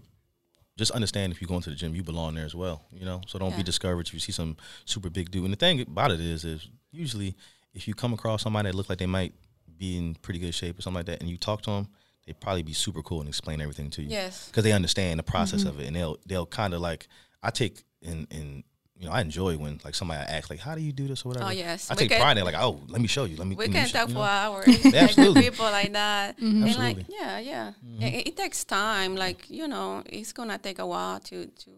just 0.78 0.92
understand 0.92 1.32
if 1.32 1.42
you 1.42 1.48
go 1.48 1.56
into 1.56 1.70
the 1.70 1.76
gym, 1.76 1.96
you 1.96 2.04
belong 2.04 2.36
there 2.36 2.46
as 2.46 2.56
well. 2.56 2.84
You 2.92 3.06
know, 3.06 3.22
so 3.28 3.40
don't 3.40 3.56
be 3.56 3.64
discouraged 3.64 4.10
if 4.10 4.14
you 4.14 4.20
see 4.20 4.32
some 4.32 4.58
super 4.86 5.10
big 5.10 5.32
dude. 5.32 5.44
And 5.44 5.54
the 5.54 5.58
thing 5.58 5.80
about 5.82 6.12
it 6.12 6.20
is, 6.20 6.44
is 6.44 6.68
usually 6.92 7.36
if 7.78 7.88
you 7.88 7.94
come 7.94 8.14
across 8.14 8.42
somebody 8.44 8.70
that 8.70 8.76
looks 8.76 8.90
like 8.90 8.98
they 9.00 9.06
might 9.20 9.34
be 9.78 9.98
in 9.98 10.16
pretty 10.16 10.40
good 10.40 10.54
shape 10.54 10.78
or 10.78 10.82
something 10.82 11.00
like 11.00 11.06
that, 11.06 11.22
and 11.22 11.30
you 11.30 11.38
talk 11.38 11.62
to 11.64 11.70
them, 11.72 11.88
they 12.26 12.34
probably 12.34 12.64
be 12.64 12.74
super 12.74 13.02
cool 13.04 13.20
and 13.22 13.30
explain 13.30 13.62
everything 13.62 13.90
to 13.92 14.02
you 14.02 14.10
Yes. 14.10 14.48
because 14.48 14.64
they 14.64 14.74
understand 14.74 15.20
the 15.20 15.24
process 15.24 15.64
of 15.64 15.80
it, 15.80 15.86
and 15.88 15.96
they'll 15.96 16.18
they'll 16.26 16.46
kind 16.48 16.74
of 16.74 16.82
like 16.82 17.08
I 17.44 17.52
take 17.52 17.84
and 18.04 18.28
and 18.32 18.64
you 19.00 19.06
know, 19.06 19.12
I 19.12 19.22
enjoy 19.22 19.58
when 19.58 19.80
like 19.86 19.94
somebody 19.94 20.20
asks 20.38 20.50
like, 20.50 20.60
"How 20.60 20.74
do 20.74 20.82
you 20.82 20.92
do 20.92 21.08
this?" 21.08 21.24
or 21.24 21.30
whatever. 21.30 21.46
Oh 21.46 21.52
yes, 21.52 21.92
I 21.92 21.94
we 21.94 21.98
take 22.00 22.10
can, 22.10 22.20
pride 22.20 22.32
in 22.38 22.44
it. 22.44 22.46
Like, 22.52 22.56
oh, 22.66 22.82
let 22.88 23.00
me 23.00 23.08
show 23.08 23.26
you. 23.26 23.38
Let 23.38 23.46
me. 23.48 23.56
We 23.56 23.66
let 23.66 23.70
me 23.70 23.76
can 23.80 23.88
show- 23.88 24.00
talk 24.00 24.08
you 24.10 24.16
for 24.16 24.26
know? 24.26 24.38
hours. 24.42 24.68
like, 24.86 24.94
absolutely. 24.96 25.42
people 25.44 25.66
like 25.66 25.94
that. 25.94 26.38
Mhm. 26.40 26.42
And 26.42 26.62
like, 26.64 26.98
Absolutely. 26.98 27.06
yeah, 27.22 27.40
yeah. 27.52 27.72
Mhm. 27.86 28.02
It, 28.20 28.28
it 28.30 28.36
takes 28.38 28.64
time. 28.66 29.16
Like 29.16 29.42
you 29.60 29.68
know, 29.68 30.02
it's 30.08 30.34
gonna 30.34 30.58
take 30.58 30.80
a 30.80 30.88
while 30.94 31.20
to 31.30 31.46
to 31.46 31.70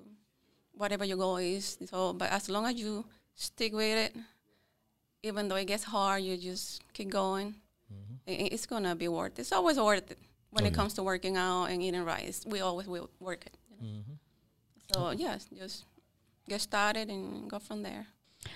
whatever 0.80 1.04
your 1.04 1.18
goal 1.18 1.38
is. 1.38 1.78
So, 1.92 2.14
but 2.14 2.32
as 2.32 2.48
long 2.50 2.66
as 2.66 2.76
you 2.76 3.04
stick 3.36 3.74
with 3.74 3.98
it, 4.06 4.16
even 5.24 5.48
though 5.48 5.56
it 5.56 5.66
gets 5.66 5.84
hard, 5.86 6.24
you 6.24 6.38
just 6.38 6.82
keep 6.94 7.10
going. 7.10 7.56
Mhm. 7.92 8.20
i- 8.28 8.50
It's 8.54 8.66
gonna 8.68 8.96
be 8.96 9.08
worth. 9.08 9.34
it. 9.40 9.42
It's 9.42 9.52
always 9.52 9.78
worth 9.78 10.12
it 10.12 10.20
when 10.52 10.64
Oh, 10.64 10.68
it 10.68 10.72
yeah. 10.72 10.76
comes 10.76 10.94
to 10.96 11.04
working 11.04 11.36
out 11.38 11.66
and 11.66 11.82
eating 11.82 12.04
rice. 12.04 12.44
We 12.46 12.60
always 12.62 12.88
will 12.88 13.10
work 13.20 13.46
it. 13.48 13.58
Mhm. 13.84 14.04
So 14.94 15.12
yes, 15.12 15.48
just 15.58 15.86
get 16.48 16.62
started 16.62 17.10
and 17.10 17.50
go 17.50 17.58
from 17.60 17.82
there. 17.84 18.08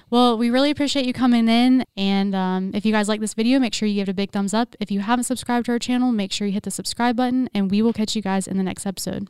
Well, 0.10 0.38
we 0.38 0.50
really 0.50 0.70
appreciate 0.72 1.06
you 1.06 1.14
coming 1.14 1.48
in. 1.50 1.84
And 1.98 2.34
um, 2.34 2.72
if 2.74 2.86
you 2.86 2.92
guys 2.92 3.10
like 3.10 3.20
this 3.20 3.34
video, 3.34 3.60
make 3.60 3.74
sure 3.74 3.88
you 3.88 3.96
give 3.96 4.08
it 4.08 4.12
a 4.12 4.14
big 4.14 4.32
thumbs 4.32 4.54
up. 4.54 4.76
If 4.80 4.90
you 4.92 5.02
haven't 5.02 5.26
subscribed 5.26 5.66
to 5.66 5.74
our 5.74 5.80
channel, 5.80 6.12
make 6.12 6.32
sure 6.32 6.48
you 6.48 6.54
hit 6.54 6.64
the 6.64 6.72
subscribe 6.72 7.16
button, 7.18 7.50
and 7.54 7.70
we 7.70 7.82
will 7.82 7.94
catch 7.94 8.16
you 8.16 8.22
guys 8.22 8.48
in 8.48 8.58
the 8.58 8.64
next 8.64 8.86
episode. 8.86 9.28